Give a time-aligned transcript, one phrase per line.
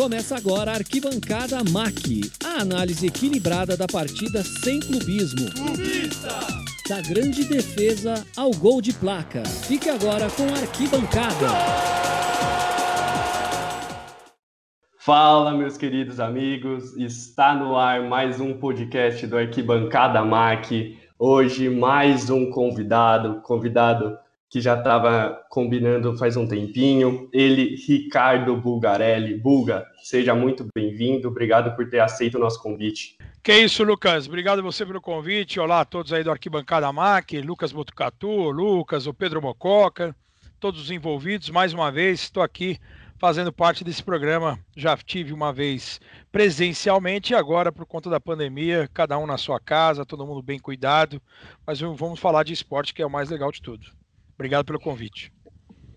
[0.00, 5.52] Começa agora a Arquibancada MAC, a análise equilibrada da partida sem clubismo.
[5.52, 6.38] Clubista!
[6.88, 9.44] Da grande defesa ao gol de placa.
[9.44, 11.48] Fique agora com a Arquibancada.
[14.96, 20.98] Fala, meus queridos amigos, está no ar mais um podcast do Arquibancada MAC.
[21.18, 24.16] Hoje, mais um convidado, convidado
[24.50, 27.30] que já estava combinando faz um tempinho.
[27.32, 29.38] Ele, Ricardo Bulgarelli.
[29.38, 31.28] Bulga, seja muito bem-vindo.
[31.28, 33.16] Obrigado por ter aceito o nosso convite.
[33.44, 34.26] Que isso, Lucas.
[34.26, 35.60] Obrigado você pelo convite.
[35.60, 40.14] Olá a todos aí do Arquibancada MAC, Lucas Botucatu, Lucas, o Pedro Mococa,
[40.58, 41.48] todos os envolvidos.
[41.48, 42.76] Mais uma vez, estou aqui
[43.20, 44.58] fazendo parte desse programa.
[44.76, 46.00] Já tive uma vez
[46.32, 50.58] presencialmente e agora, por conta da pandemia, cada um na sua casa, todo mundo bem
[50.58, 51.22] cuidado.
[51.64, 53.99] Mas vamos falar de esporte, que é o mais legal de tudo.
[54.40, 55.30] Obrigado pelo convite.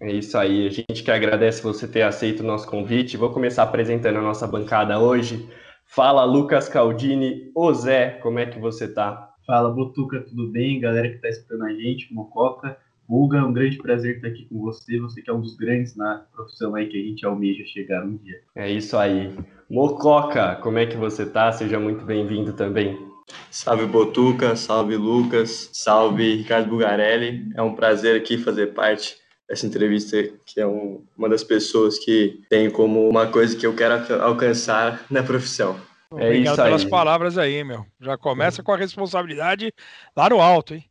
[0.01, 3.15] É isso aí, a gente que agradece você ter aceito o nosso convite.
[3.15, 5.47] Vou começar apresentando a nossa bancada hoje.
[5.85, 9.33] Fala Lucas Caldini, ô Zé, como é que você tá?
[9.47, 10.81] Fala Botuca, tudo bem?
[10.81, 12.77] Galera que tá escutando a gente, Mococa.
[13.07, 14.99] Bulga, é um grande prazer estar aqui com você.
[14.99, 18.17] Você que é um dos grandes na profissão aí que a gente almeja chegar um
[18.17, 18.41] dia.
[18.55, 19.33] É isso aí.
[19.69, 21.49] Mococa, como é que você tá?
[21.53, 23.12] Seja muito bem-vindo também.
[23.49, 27.51] Salve Botuca, salve Lucas, salve Ricardo Bugarelli.
[27.55, 29.15] É um prazer aqui fazer parte
[29.47, 33.75] dessa entrevista, que é um, uma das pessoas que tem como uma coisa que eu
[33.75, 35.79] quero alcançar na profissão.
[36.17, 37.85] É Obrigado isso pelas palavras aí, meu.
[37.99, 39.73] Já começa com a responsabilidade
[40.15, 40.85] lá no alto, hein?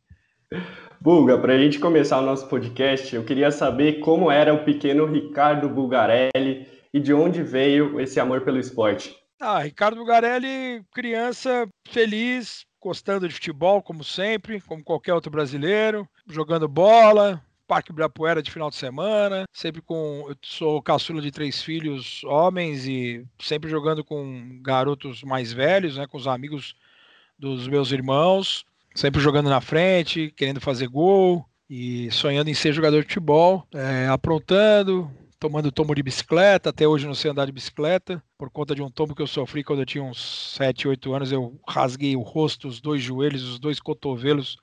[0.99, 5.05] Bulga, para a gente começar o nosso podcast, eu queria saber como era o pequeno
[5.05, 9.15] Ricardo Bulgarelli e de onde veio esse amor pelo esporte.
[9.45, 16.65] Ah, Ricardo Bugarelli, criança feliz, gostando de futebol, como sempre, como qualquer outro brasileiro, jogando
[16.65, 20.27] bola, Parque Ibirapuera de final de semana, sempre com.
[20.29, 26.07] Eu sou caçula de três filhos homens e sempre jogando com garotos mais velhos, né,
[26.07, 26.73] com os amigos
[27.37, 28.63] dos meus irmãos,
[28.95, 34.07] sempre jogando na frente, querendo fazer gol e sonhando em ser jogador de futebol, é,
[34.07, 35.11] aprontando,
[35.43, 38.89] tomando tombo de bicicleta, até hoje não sei andar de bicicleta, por conta de um
[38.89, 42.65] tombo que eu sofri quando eu tinha uns 7, 8 anos, eu rasguei o rosto,
[42.65, 44.55] os dois joelhos, os dois cotovelos,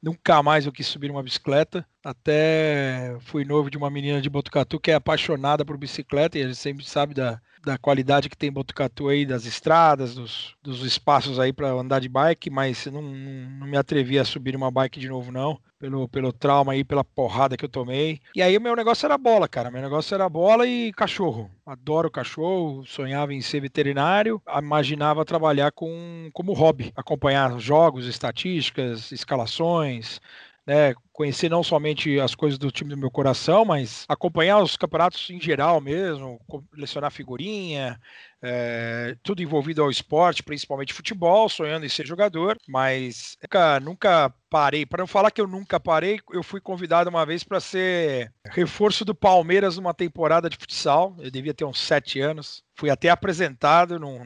[0.00, 4.78] nunca mais eu quis subir uma bicicleta, até fui novo de uma menina de Botucatu
[4.78, 8.50] que é apaixonada por bicicleta, e a gente sempre sabe da, da qualidade que tem
[8.50, 13.66] Botucatu aí, das estradas, dos, dos espaços aí para andar de bike, mas não, não,
[13.66, 17.56] me atrevi a subir uma bike de novo, não, pelo, pelo trauma aí, pela porrada
[17.56, 18.20] que eu tomei.
[18.34, 19.70] E aí o meu negócio era bola, cara.
[19.70, 21.50] Meu negócio era bola e cachorro.
[21.64, 30.20] Adoro cachorro, sonhava em ser veterinário, imaginava trabalhar com como hobby, acompanhar jogos, estatísticas, escalações,
[30.70, 35.28] né, conhecer não somente as coisas do time do meu coração, mas acompanhar os campeonatos
[35.28, 38.00] em geral mesmo, colecionar figurinha,
[38.40, 44.86] é, tudo envolvido ao esporte, principalmente futebol, sonhando em ser jogador, mas nunca, nunca parei.
[44.86, 49.04] Para não falar que eu nunca parei, eu fui convidado uma vez para ser reforço
[49.04, 51.16] do Palmeiras numa temporada de futsal.
[51.18, 52.62] Eu devia ter uns sete anos.
[52.76, 54.24] Fui até apresentado num,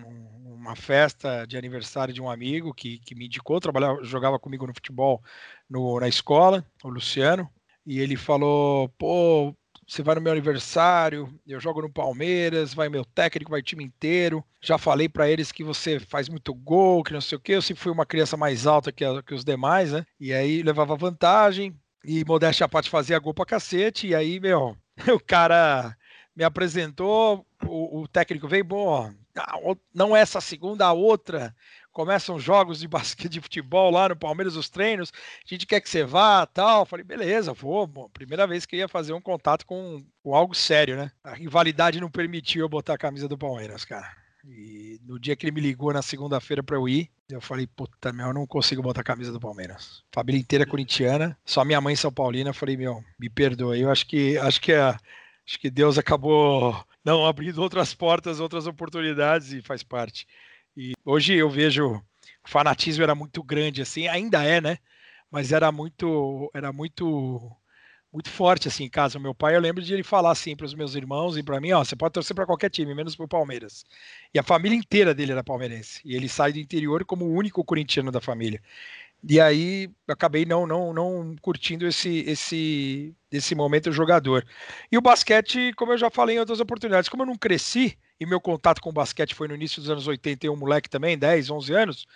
[0.65, 4.73] numa festa de aniversário de um amigo que, que me indicou, trabalhava, jogava comigo no
[4.73, 5.23] futebol
[5.69, 7.49] no, na escola, o Luciano,
[7.87, 9.55] e ele falou: pô,
[9.87, 14.45] você vai no meu aniversário, eu jogo no Palmeiras, vai meu técnico, vai time inteiro.
[14.63, 17.53] Já falei para eles que você faz muito gol, que não sei o quê.
[17.53, 20.07] Eu sempre fui uma criança mais alta que, a, que os demais, né?
[20.19, 24.09] E aí levava vantagem, e modéstia a parte fazia gol pra cacete.
[24.09, 24.77] E aí, meu,
[25.15, 25.97] o cara
[26.35, 29.13] me apresentou, o, o técnico veio, bom,
[29.95, 31.55] não essa segunda, a outra
[31.95, 35.89] começam jogos de basquete de futebol lá no Palmeiras, os treinos, a gente quer que
[35.89, 36.85] você vá, tal.
[36.85, 37.87] Falei, beleza, vou.
[37.87, 41.11] Bom, primeira vez que ia fazer um contato com, com algo sério, né?
[41.23, 44.13] A rivalidade não permitiu eu botar a camisa do Palmeiras, cara.
[44.45, 48.13] E no dia que ele me ligou na segunda-feira para eu ir, eu falei, puta,
[48.13, 50.03] meu, eu não consigo botar a camisa do Palmeiras.
[50.13, 52.51] Família inteira corintiana, só minha mãe São Paulina.
[52.51, 53.81] Eu falei, meu, me perdoe.
[53.81, 59.53] Eu acho que acho que acho que Deus acabou não abrindo outras portas, outras oportunidades
[59.53, 60.27] e faz parte.
[60.77, 62.03] E hoje eu vejo
[62.45, 64.79] o fanatismo era muito grande, assim, ainda é, né?
[65.31, 67.51] Mas era muito, era muito,
[68.13, 69.19] muito forte assim em casa.
[69.19, 71.73] Meu pai, eu lembro de ele falar assim para os meus irmãos e para mim,
[71.73, 73.85] ó, você pode torcer para qualquer time, menos para o Palmeiras.
[74.33, 76.01] E a família inteira dele era palmeirense.
[76.05, 78.63] E ele sai do interior como o único corintiano da família.
[79.29, 84.47] E aí acabei não não não curtindo esse esse esse momento jogador.
[84.93, 88.27] E o basquete, como eu já falei em outras oportunidades, como eu não cresci e
[88.27, 91.19] meu contato com o basquete foi no início dos anos 80, eu um moleque também,
[91.19, 92.07] 10, 11 anos,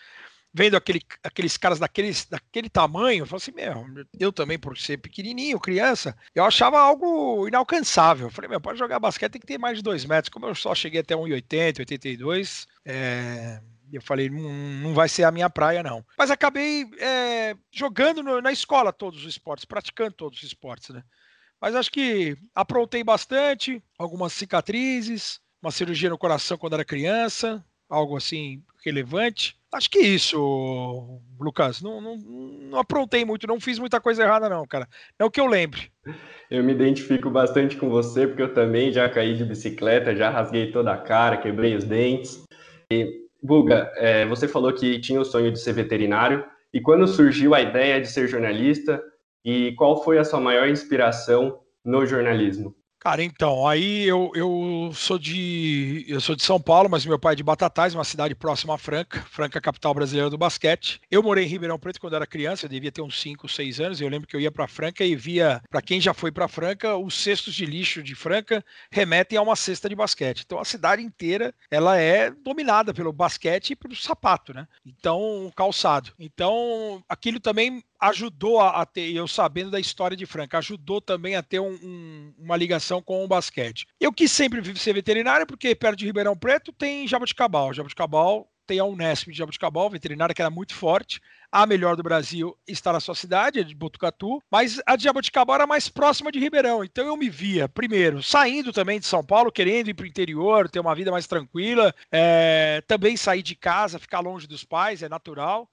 [0.52, 4.98] vendo aquele, aqueles caras daqueles, daquele tamanho, eu falei assim, meu, eu também, por ser
[4.98, 8.28] pequenininho, criança, eu achava algo inalcançável.
[8.28, 10.30] Eu falei, meu, pode jogar basquete tem que ter mais de dois metros.
[10.30, 13.60] Como eu só cheguei até 1,80, 82, é,
[13.92, 14.50] eu falei, não,
[14.82, 16.04] não vai ser a minha praia, não.
[16.16, 21.02] Mas acabei é, jogando no, na escola todos os esportes, praticando todos os esportes, né?
[21.60, 28.16] Mas acho que aprontei bastante, algumas cicatrizes, uma cirurgia no coração quando era criança, algo
[28.16, 29.56] assim relevante.
[29.72, 31.82] Acho que isso, Lucas.
[31.82, 34.88] Não, não, não, aprontei muito, não fiz muita coisa errada, não, cara.
[35.18, 35.90] É o que eu lembre.
[36.50, 40.72] Eu me identifico bastante com você, porque eu também já caí de bicicleta, já rasguei
[40.72, 42.42] toda a cara, quebrei os dentes.
[42.90, 46.44] E, Buga, é, você falou que tinha o sonho de ser veterinário.
[46.72, 49.02] E quando surgiu a ideia de ser jornalista,
[49.44, 52.74] e qual foi a sua maior inspiração no jornalismo?
[53.00, 57.34] Cara, então, aí eu, eu sou de eu sou de São Paulo, mas meu pai
[57.34, 61.00] é de Batatais, uma cidade próxima a Franca, Franca capital brasileira do basquete.
[61.08, 64.00] Eu morei em Ribeirão Preto quando era criança, eu devia ter uns 5, 6 anos,
[64.00, 66.96] eu lembro que eu ia para Franca e via, para quem já foi para Franca,
[66.96, 70.42] os cestos de lixo de Franca remetem a uma cesta de basquete.
[70.44, 74.66] Então a cidade inteira, ela é dominada pelo basquete e pelo sapato, né?
[74.84, 76.12] Então, calçado.
[76.18, 81.36] Então, aquilo também ajudou a, a, ter, eu sabendo da história de Franca, ajudou também
[81.36, 83.86] a ter um, um, uma ligação com o basquete.
[84.00, 87.72] Eu quis sempre ser veterinário, porque perto de Ribeirão Preto tem Jaboticabal.
[87.72, 91.20] Jaboticabal tem a Unesp de Jaboticabal, veterinária que era muito forte.
[91.50, 95.66] A melhor do Brasil está na sua cidade, de Botucatu, mas a de Jaboticabal era
[95.66, 96.84] mais próxima de Ribeirão.
[96.84, 100.68] Então eu me via, primeiro, saindo também de São Paulo, querendo ir para o interior,
[100.68, 105.08] ter uma vida mais tranquila, é, também sair de casa, ficar longe dos pais, é
[105.08, 105.66] natural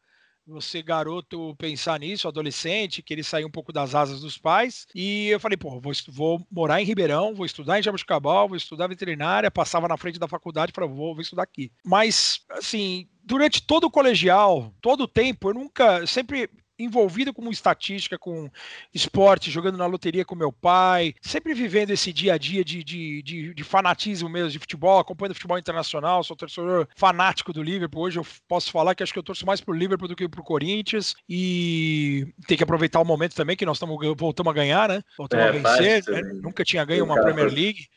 [0.47, 4.86] você, garoto, pensar nisso, adolescente, querer sair um pouco das asas dos pais.
[4.94, 8.88] E eu falei, pô, vou, vou morar em Ribeirão, vou estudar em Jabuticabal, vou estudar
[8.88, 11.71] veterinária, passava na frente da faculdade para vou, vou estudar aqui.
[11.83, 18.18] Mas, assim, durante todo o colegial, todo o tempo, eu nunca, sempre envolvido com estatística,
[18.18, 18.50] com
[18.94, 23.22] esporte, jogando na loteria com meu pai, sempre vivendo esse dia a dia de, de,
[23.22, 28.04] de, de fanatismo mesmo de futebol, acompanhando futebol internacional, sou torcedor fanático do Liverpool.
[28.04, 30.44] Hoje eu posso falar que acho que eu torço mais pro Liverpool do que pro
[30.44, 35.01] Corinthians e tem que aproveitar o momento também que nós estamos voltamos a ganhar, né?
[35.18, 36.22] Voltamos é, a vencer, né?
[36.42, 37.88] nunca tinha ganho uma Premier League.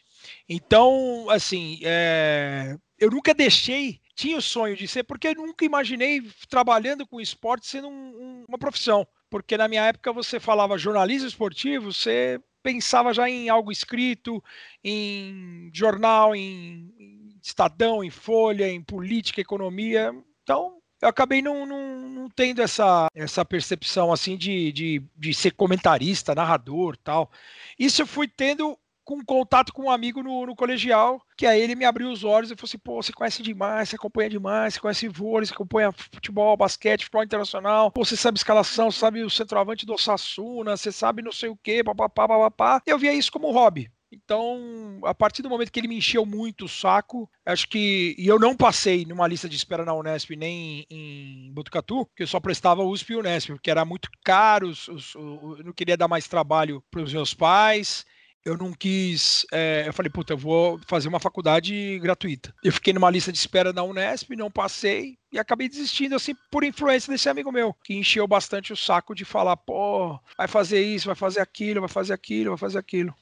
[0.48, 2.76] Então, assim, é...
[2.98, 6.20] eu nunca deixei tinha o sonho de ser, porque eu nunca imaginei
[6.50, 9.06] trabalhando com esporte sendo um, um, uma profissão.
[9.30, 14.42] Porque na minha época você falava jornalismo esportivo, você pensava já em algo escrito,
[14.82, 20.12] em jornal, em, em Estadão, em Folha, em política, economia.
[20.42, 25.52] Então, eu acabei não, não, não, tendo essa, essa percepção assim de, de, de ser
[25.52, 27.30] comentarista, narrador tal.
[27.78, 28.76] Isso eu fui tendo
[29.08, 32.50] com contato com um amigo no, no, colegial, que aí ele me abriu os olhos
[32.50, 35.90] e falou assim: pô, você conhece demais, você acompanha demais, você conhece vôlei, você acompanha
[35.92, 40.92] futebol, basquete, futebol internacional, pô, você sabe escalação, você sabe o centroavante do Sassuna, você
[40.92, 42.82] sabe não sei o quê, papapá, papapá.
[42.84, 43.90] Eu via isso como hobby.
[44.12, 48.14] Então, a partir do momento que ele me encheu muito o saco, acho que.
[48.18, 52.26] E eu não passei numa lista de espera na Unesp nem em Botucatu, que eu
[52.26, 54.70] só prestava USP e Unesp, porque era muito caro,
[55.14, 58.04] eu não queria dar mais trabalho para os meus pais
[58.44, 59.46] eu não quis.
[59.52, 62.54] É, eu falei, puta, eu vou fazer uma faculdade gratuita.
[62.62, 66.64] Eu fiquei numa lista de espera na Unesp, não passei e acabei desistindo, assim, por
[66.64, 71.06] influência desse amigo meu, que encheu bastante o saco de falar, pô, vai fazer isso,
[71.06, 73.14] vai fazer aquilo, vai fazer aquilo, vai fazer aquilo.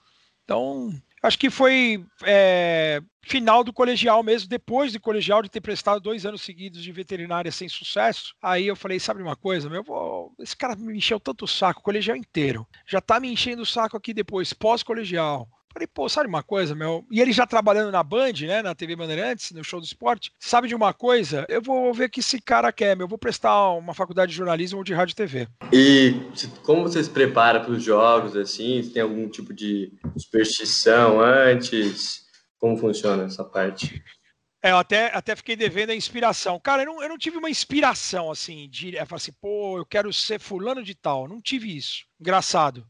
[0.44, 6.00] Então, acho que foi é, final do colegial mesmo, depois do colegial, de ter prestado
[6.00, 8.34] dois anos seguidos de veterinária sem sucesso.
[8.40, 9.84] Aí eu falei, sabe uma coisa, meu,
[10.38, 12.66] esse cara me encheu tanto o saco, o colegial inteiro.
[12.86, 15.48] Já tá me enchendo o saco aqui depois, pós-colegial.
[15.76, 17.04] Falei, pô, sabe uma coisa, meu?
[17.10, 20.68] E ele já trabalhando na Band, né, na TV Bandeirantes, no show do esporte, sabe
[20.68, 21.44] de uma coisa?
[21.50, 23.04] Eu vou ver o que esse cara quer, meu.
[23.04, 25.46] Eu vou prestar uma faculdade de jornalismo ou de rádio e TV.
[25.70, 26.14] E
[26.62, 28.90] como você se prepara para os jogos, assim?
[28.90, 32.24] Tem algum tipo de superstição antes?
[32.58, 34.02] Como funciona essa parte?
[34.62, 36.58] É, eu até, até fiquei devendo a inspiração.
[36.58, 40.10] Cara, eu não, eu não tive uma inspiração assim, de eu assim, pô, eu quero
[40.10, 41.28] ser fulano de tal.
[41.28, 42.06] Não tive isso.
[42.18, 42.82] Engraçado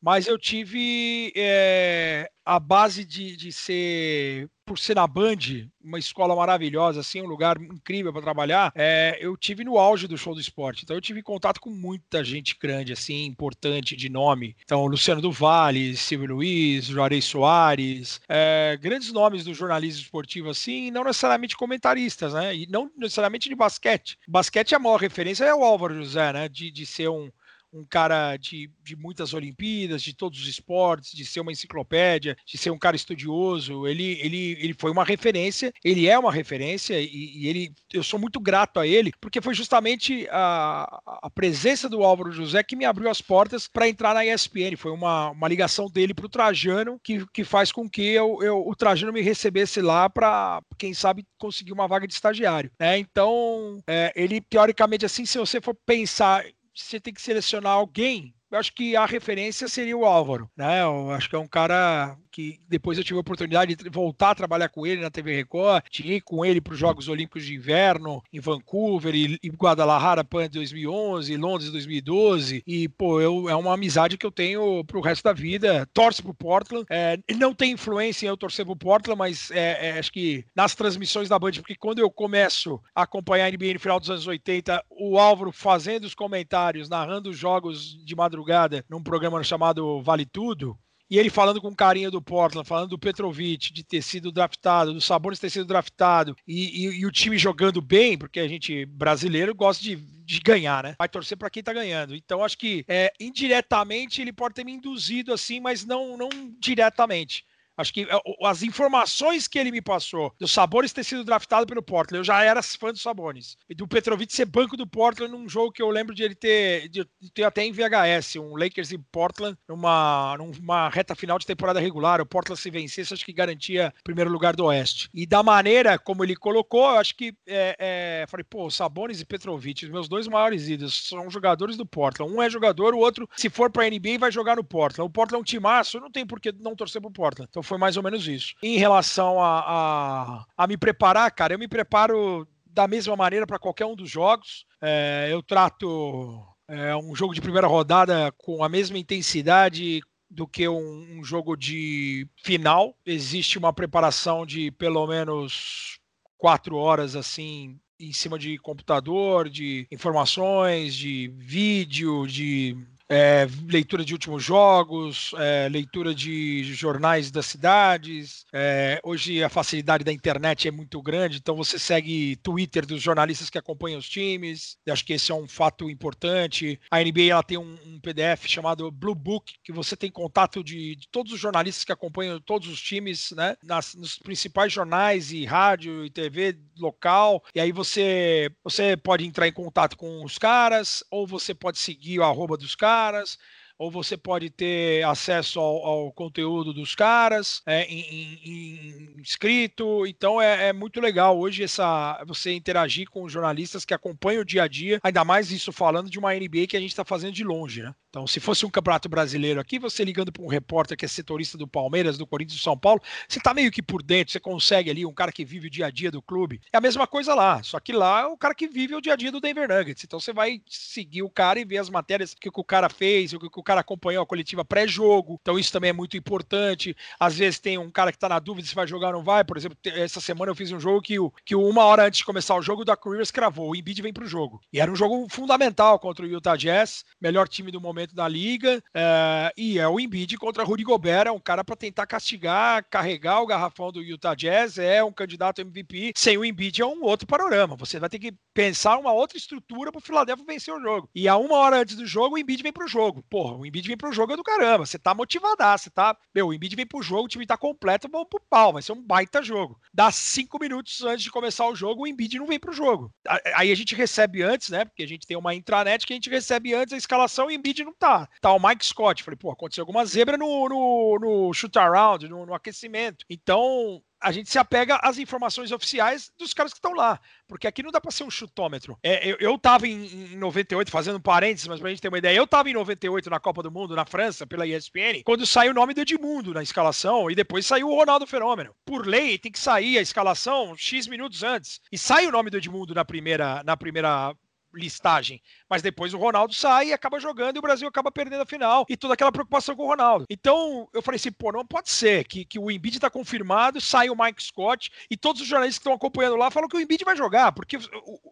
[0.00, 6.34] mas eu tive é, a base de, de ser, por ser na Band, uma escola
[6.34, 10.40] maravilhosa, assim, um lugar incrível para trabalhar, é, eu tive no auge do show do
[10.40, 10.82] esporte.
[10.82, 14.56] Então eu tive contato com muita gente grande, assim, importante, de nome.
[14.64, 20.90] Então, Luciano do Vale, Silvio Luiz, Juarez Soares, é, grandes nomes do jornalismo esportivo, assim,
[20.90, 22.56] não necessariamente comentaristas, né?
[22.56, 24.18] E não necessariamente de basquete.
[24.26, 26.48] Basquete, a maior referência é o Álvaro José, né?
[26.48, 27.30] De, de ser um
[27.72, 32.58] um cara de, de muitas Olimpíadas, de todos os esportes, de ser uma enciclopédia, de
[32.58, 33.86] ser um cara estudioso.
[33.86, 38.18] Ele, ele, ele foi uma referência, ele é uma referência e, e ele, eu sou
[38.18, 42.84] muito grato a ele, porque foi justamente a, a presença do Álvaro José que me
[42.84, 44.76] abriu as portas para entrar na ESPN.
[44.76, 48.66] Foi uma, uma ligação dele para o Trajano que, que faz com que eu, eu,
[48.66, 52.70] o Trajano me recebesse lá para, quem sabe, conseguir uma vaga de estagiário.
[52.78, 52.98] Né?
[52.98, 56.44] Então, é, ele, teoricamente, assim, se você for pensar,
[56.84, 60.82] você tem que selecionar alguém eu acho que a referência seria o Álvaro, né?
[60.82, 64.34] Eu acho que é um cara que depois eu tive a oportunidade de voltar a
[64.34, 68.22] trabalhar com ele na TV Record, ir com ele para os Jogos Olímpicos de Inverno
[68.32, 74.16] em Vancouver e, e Guadalajara Pan 2011, Londres 2012 e pô, eu, é uma amizade
[74.16, 75.88] que eu tenho para o resto da vida.
[75.92, 79.98] Torce pro Portland, é, não tem influência em eu torcer pro Portland, mas é, é,
[79.98, 83.80] acho que nas transmissões da Band, porque quando eu começo a acompanhar a NBA no
[83.80, 88.39] final dos anos 80, o Álvaro fazendo os comentários, narrando os jogos de madrugada
[88.88, 90.78] num programa chamado Vale Tudo
[91.10, 95.00] e ele falando com carinho do Portland, falando do Petrovic, de ter sido draftado, do
[95.00, 99.52] Sabonis ter sido draftado, e, e, e, o time jogando bem, porque a gente brasileiro
[99.52, 100.94] gosta de, de ganhar, né?
[100.96, 102.14] Vai torcer para quem tá ganhando.
[102.14, 106.28] Então acho que é, indiretamente ele pode ter me induzido assim, mas não, não
[106.60, 107.44] diretamente.
[107.80, 111.82] Acho que é, as informações que ele me passou do Sabonis ter sido draftado pelo
[111.82, 113.56] Portland, eu já era fã do Sabonis.
[113.68, 116.88] E do Petrovic ser banco do Portland num jogo que eu lembro de ele ter,
[116.88, 121.80] de ter até em VHS, um Lakers e Portland, numa, numa reta final de temporada
[121.80, 122.20] regular.
[122.20, 125.08] O Portland se vencesse, acho que garantia primeiro lugar do Oeste.
[125.14, 129.24] E da maneira como ele colocou, eu acho que é, é, falei, pô, Sabonis e
[129.24, 132.32] Petrovic, meus dois maiores ídolos, são jogadores do Portland.
[132.32, 135.08] Um é jogador, o outro, se for pra NBA, vai jogar no Portland.
[135.08, 137.48] O Portland é um timaço, não tem por que não torcer pro Portland.
[137.48, 138.54] Então foi mais ou menos isso.
[138.60, 143.60] Em relação a, a, a me preparar, cara, eu me preparo da mesma maneira para
[143.60, 144.66] qualquer um dos jogos.
[144.82, 150.68] É, eu trato é, um jogo de primeira rodada com a mesma intensidade do que
[150.68, 152.96] um, um, jogo de final.
[153.06, 156.00] Existe uma preparação de pelo menos
[156.36, 162.76] quatro horas assim em cima de computador, de informações, de vídeo, de
[163.10, 168.46] é, leitura de últimos jogos, é, leitura de jornais das cidades.
[168.52, 173.50] É, hoje a facilidade da internet é muito grande, então você segue Twitter dos jornalistas
[173.50, 174.76] que acompanham os times.
[174.86, 176.78] Eu acho que esse é um fato importante.
[176.88, 180.94] A NBA ela tem um, um PDF chamado Blue Book, que você tem contato de,
[180.94, 183.56] de, todos os jornalistas que acompanham todos os times, né?
[183.64, 187.42] Nas, nos principais jornais e rádio e TV local.
[187.52, 192.20] E aí você, você pode entrar em contato com os caras, ou você pode seguir
[192.20, 193.38] o arroba dos caras caras,
[193.80, 200.06] ou você pode ter acesso ao, ao conteúdo dos caras é, em, em, escrito.
[200.06, 204.64] Então é, é, muito legal hoje essa você interagir com jornalistas que acompanham o dia
[204.64, 207.42] a dia, ainda mais isso falando de uma NBA que a gente está fazendo de
[207.42, 207.94] longe, né?
[208.10, 211.56] Então, se fosse um campeonato brasileiro aqui, você ligando para um repórter que é setorista
[211.56, 214.90] do Palmeiras, do Corinthians do São Paulo, você está meio que por dentro, você consegue
[214.90, 216.60] ali um cara que vive o dia a dia do clube.
[216.72, 219.12] É a mesma coisa lá, só que lá é o cara que vive o dia
[219.12, 220.02] a dia do Denver Nuggets.
[220.02, 223.38] Então você vai seguir o cara e ver as matérias que o cara fez, o
[223.38, 225.38] que o cara acompanhou a coletiva pré-jogo.
[225.40, 226.96] Então isso também é muito importante.
[227.20, 229.44] Às vezes tem um cara que está na dúvida se vai jogar ou não vai.
[229.44, 232.24] Por exemplo, essa semana eu fiz um jogo que, o, que uma hora antes de
[232.24, 234.60] começar o jogo, o Doc Rivers cravou, o Embiid vem para o jogo.
[234.72, 238.82] E era um jogo fundamental contra o Utah Jazz, melhor time do momento da liga.
[238.92, 243.40] É, e é o Embiid contra Rudy Gobert, é um cara para tentar castigar, carregar
[243.40, 246.12] o garrafão do Utah Jazz, é um candidato MVP.
[246.16, 247.76] Sem o Embiid é um outro panorama.
[247.76, 251.08] Você vai ter que pensar uma outra estrutura para o Philadelphia vencer o jogo.
[251.14, 253.22] E a uma hora antes do jogo, o Embiid vem pro jogo.
[253.30, 254.86] Porra, o Embiid vem pro jogo é do caramba.
[254.86, 256.16] Você tá motivadaço, você tá.
[256.34, 258.72] Meu, o Embiid vem pro jogo, o time tá completo, vamos pro pau.
[258.72, 259.78] Vai ser um baita jogo.
[259.92, 263.12] Dá cinco minutos antes de começar o jogo, o Embiid não vem pro jogo.
[263.54, 264.84] Aí a gente recebe antes, né?
[264.86, 267.56] Porque a gente tem uma intranet que a gente recebe antes a escalação e o
[267.56, 268.28] Embiid não não tá.
[268.40, 269.22] Tá o Mike Scott.
[269.22, 273.24] Falei, pô, aconteceu alguma zebra no, no, no shoot around, no, no aquecimento.
[273.28, 277.18] Então, a gente se apega às informações oficiais dos caras que estão lá.
[277.48, 278.98] Porque aqui não dá para ser um chutômetro.
[279.02, 282.36] É, eu, eu tava em, em 98, fazendo parênteses, mas pra gente ter uma ideia,
[282.36, 285.74] eu tava em 98 na Copa do Mundo, na França, pela ESPN, quando saiu o
[285.74, 288.74] nome do Edmundo na escalação e depois saiu o Ronaldo Fenômeno.
[288.84, 291.80] Por lei, tem que sair a escalação X minutos antes.
[291.90, 294.34] E sai o nome do Edmundo na primeira, na primeira
[294.74, 295.40] listagem.
[295.68, 298.84] Mas depois o Ronaldo sai e acaba jogando e o Brasil acaba perdendo a final
[298.88, 300.24] e toda aquela preocupação com o Ronaldo.
[300.28, 304.10] Então eu falei assim, pô, não pode ser que, que o Embiid está confirmado, sai
[304.10, 307.04] o Mike Scott e todos os jornalistas que estão acompanhando lá falam que o Embiid
[307.04, 307.78] vai jogar, porque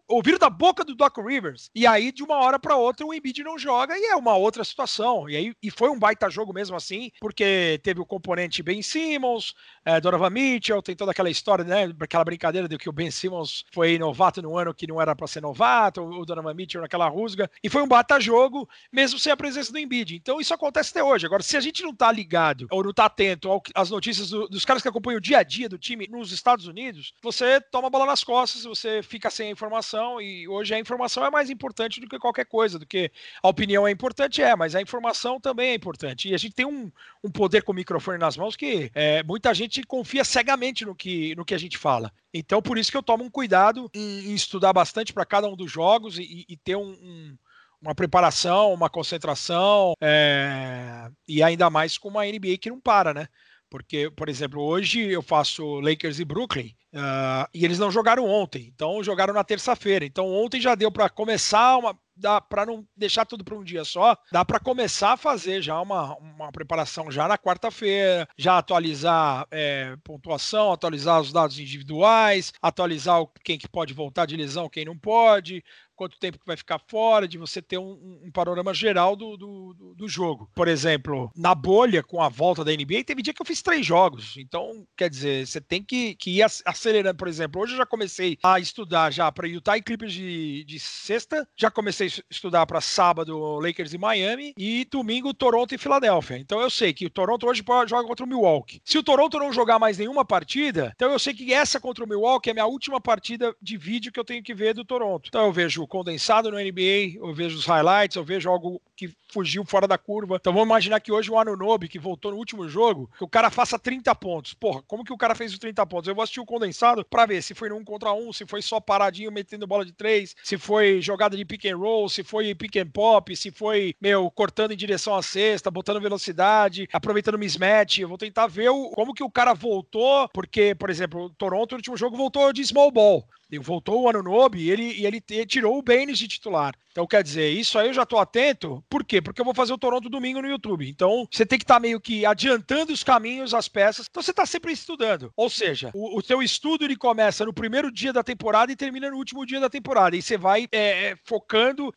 [0.07, 1.69] ouviram da boca do Doc Rivers.
[1.73, 4.63] E aí de uma hora para outra o Embiid não joga e é uma outra
[4.63, 5.29] situação.
[5.29, 9.53] E aí e foi um baita jogo mesmo assim, porque teve o componente Ben Simmons,
[9.85, 13.65] é, Donovan Mitchell, tem toda aquela história, né, aquela brincadeira de que o Ben Simmons
[13.71, 17.49] foi novato no ano que não era para ser novato, o Donovan Mitchell naquela rusga,
[17.63, 20.15] e foi um bata-jogo, mesmo sem a presença do Embiid.
[20.15, 21.25] Então isso acontece até hoje.
[21.25, 24.65] Agora, se a gente não tá ligado ou não tá atento às notícias do, dos
[24.65, 27.89] caras que acompanham o dia a dia do time nos Estados Unidos, você toma a
[27.89, 31.99] bola nas costas, você fica sem a informação, e hoje a informação é mais importante
[31.99, 35.71] do que qualquer coisa, do que a opinião é importante, é, mas a informação também
[35.71, 36.29] é importante.
[36.29, 36.91] E a gente tem um,
[37.23, 41.35] um poder com o microfone nas mãos que é, muita gente confia cegamente no que,
[41.35, 42.11] no que a gente fala.
[42.33, 45.55] Então, por isso que eu tomo um cuidado em, em estudar bastante para cada um
[45.55, 47.37] dos jogos e, e ter um, um
[47.81, 51.09] uma preparação, uma concentração, é...
[51.27, 53.27] e ainda mais com uma NBA que não para, né?
[53.69, 58.71] Porque, por exemplo, hoje eu faço Lakers e Brooklyn uh, e eles não jogaram ontem,
[58.73, 60.03] então jogaram na terça-feira.
[60.03, 63.83] Então ontem já deu para começar uma, dá para não deixar tudo para um dia
[63.83, 69.47] só, dá para começar a fazer já uma, uma preparação já na quarta-feira, já atualizar
[69.51, 74.97] é, pontuação, atualizar os dados individuais, atualizar quem que pode voltar de lesão, quem não
[74.97, 75.63] pode,
[75.99, 79.93] quanto tempo que vai ficar fora, de você ter um, um panorama geral do, do,
[79.97, 80.49] do, jogo.
[80.55, 83.85] Por exemplo, na bolha, com a volta da NBA, teve dia que eu fiz três
[83.85, 84.37] jogos.
[84.37, 87.17] Então, quer dizer, você tem que, que ir acelerando.
[87.17, 90.79] Por exemplo, hoje eu já comecei a estudar já para Utah e Clippers de, de
[90.79, 96.37] sexta, já comecei estudar para sábado Lakers e Miami e domingo Toronto e Filadélfia.
[96.37, 98.81] Então eu sei que o Toronto hoje joga contra o Milwaukee.
[98.83, 102.07] Se o Toronto não jogar mais nenhuma partida, então eu sei que essa contra o
[102.07, 105.27] Milwaukee é a minha última partida de vídeo que eu tenho que ver do Toronto.
[105.27, 109.63] Então eu vejo condensado no NBA, eu vejo os highlights, eu vejo algo que fugiu
[109.65, 110.37] fora da curva.
[110.37, 113.49] Então vamos imaginar que hoje o Anunobi, que voltou no último jogo, que o cara
[113.49, 114.53] faça 30 pontos.
[114.53, 116.07] Porra, como que o cara fez os 30 pontos?
[116.07, 118.61] Eu vou assistir o condensado para ver se foi no 1 contra 1, se foi
[118.61, 122.53] só paradinho metendo bola de 3, se foi jogada de pick and roll, se foi
[122.55, 127.99] pick and pop, se foi, meu, cortando em direção à cesta, botando velocidade, aproveitando mismatch.
[127.99, 131.71] Eu vou tentar ver o, como que o cara voltou, porque, por exemplo, o Toronto
[131.71, 133.27] no último jogo voltou de small ball.
[133.57, 136.75] Voltou o Anunobi e ele, e ele tirou o Baines de titular.
[136.91, 138.83] Então, quer dizer, isso aí eu já tô atento.
[138.89, 139.21] Por quê?
[139.21, 140.87] Porque eu vou fazer o Toronto domingo no YouTube.
[140.87, 144.07] Então, você tem que estar tá meio que adiantando os caminhos, as peças.
[144.09, 145.31] Então, você está sempre estudando.
[145.35, 149.17] Ou seja, o, o estudo ele começa no primeiro dia da temporada e termina no
[149.17, 150.15] último dia da temporada.
[150.15, 151.15] E você vai é, é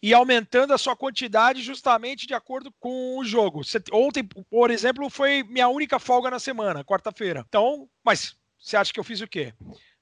[0.02, 3.62] e aumentando a sua quantidade justamente de acordo com o jogo.
[3.92, 7.44] Ontem, por exemplo, foi minha única folga na semana, quarta-feira.
[7.48, 9.52] Então, mas você acha que eu fiz o quê?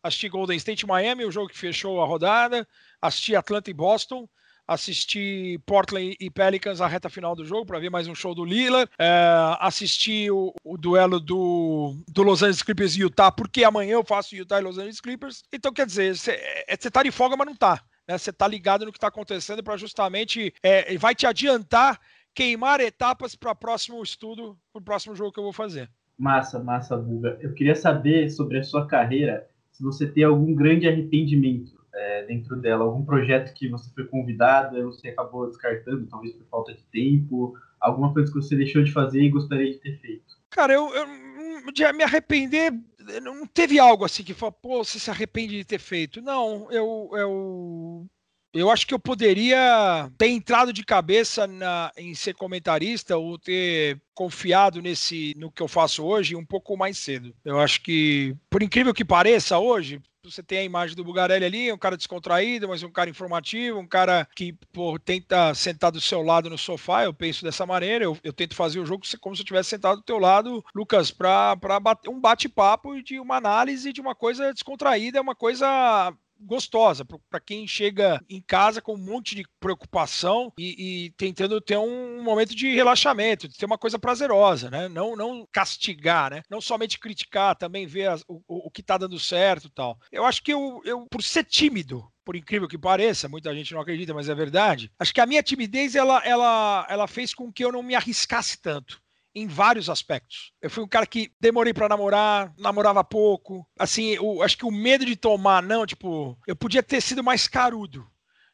[0.02, 2.67] assisti Golden State Miami, o jogo que fechou a rodada,
[3.00, 4.28] assisti Atlanta e Boston,
[4.71, 8.45] assisti Portland e Pelicans a reta final do jogo para ver mais um show do
[8.45, 13.95] Lillard, é, assisti o, o, duelo do, do Los Angeles Clippers e Utah, porque amanhã
[13.95, 15.43] eu faço Utah e Los Angeles Clippers.
[15.52, 17.83] Então, quer dizer, você é, tá de folga, mas não tá.
[18.06, 18.17] Né?
[18.17, 21.99] Você tá ligado no que tá acontecendo para justamente é, vai te adiantar
[22.33, 25.91] queimar etapas para o próximo estudo, para o próximo jogo que eu vou fazer.
[26.17, 27.37] Massa, massa, Buga.
[27.41, 32.56] Eu queria saber sobre a sua carreira se você tem algum grande arrependimento é, dentro
[32.56, 36.82] dela, algum projeto que você foi convidado e você acabou descartando, talvez por falta de
[36.84, 40.39] tempo, alguma coisa que você deixou de fazer e gostaria de ter feito.
[40.49, 41.06] Cara, eu, eu
[41.73, 42.73] de me arrepender,
[43.23, 46.23] não teve algo assim que falou, pô, você se arrepende de ter feito.
[46.23, 48.06] Não, eu, eu
[48.52, 54.00] eu acho que eu poderia ter entrado de cabeça na, em ser comentarista ou ter
[54.15, 57.34] confiado nesse no que eu faço hoje um pouco mais cedo.
[57.45, 61.73] Eu acho que, por incrível que pareça, hoje você tem a imagem do Bugarelli ali,
[61.73, 66.23] um cara descontraído, mas um cara informativo, um cara que pô, tenta sentar do seu
[66.23, 67.04] lado no sofá.
[67.04, 68.04] Eu penso dessa maneira.
[68.04, 71.10] Eu, eu tento fazer o jogo como se eu tivesse sentado do teu lado, Lucas,
[71.10, 71.56] para
[72.08, 78.20] um bate-papo de uma análise de uma coisa descontraída, uma coisa gostosa para quem chega
[78.28, 83.48] em casa com um monte de preocupação e, e, tentando ter um momento de relaxamento,
[83.48, 84.88] de ter uma coisa prazerosa, né?
[84.88, 86.42] Não, não castigar, né?
[86.50, 89.98] Não somente criticar, também ver as, o, o que está dando certo tal.
[90.10, 93.80] Eu acho que eu, eu, por ser tímido, por incrível que pareça, muita gente não
[93.80, 94.90] acredita, mas é verdade.
[94.98, 98.60] Acho que a minha timidez ela, ela, ela fez com que eu não me arriscasse
[98.60, 99.00] tanto
[99.34, 100.52] em vários aspectos.
[100.60, 103.66] Eu fui um cara que demorei para namorar, namorava pouco.
[103.78, 107.47] Assim, eu acho que o medo de tomar não, tipo, eu podia ter sido mais
[107.47, 108.06] carudo.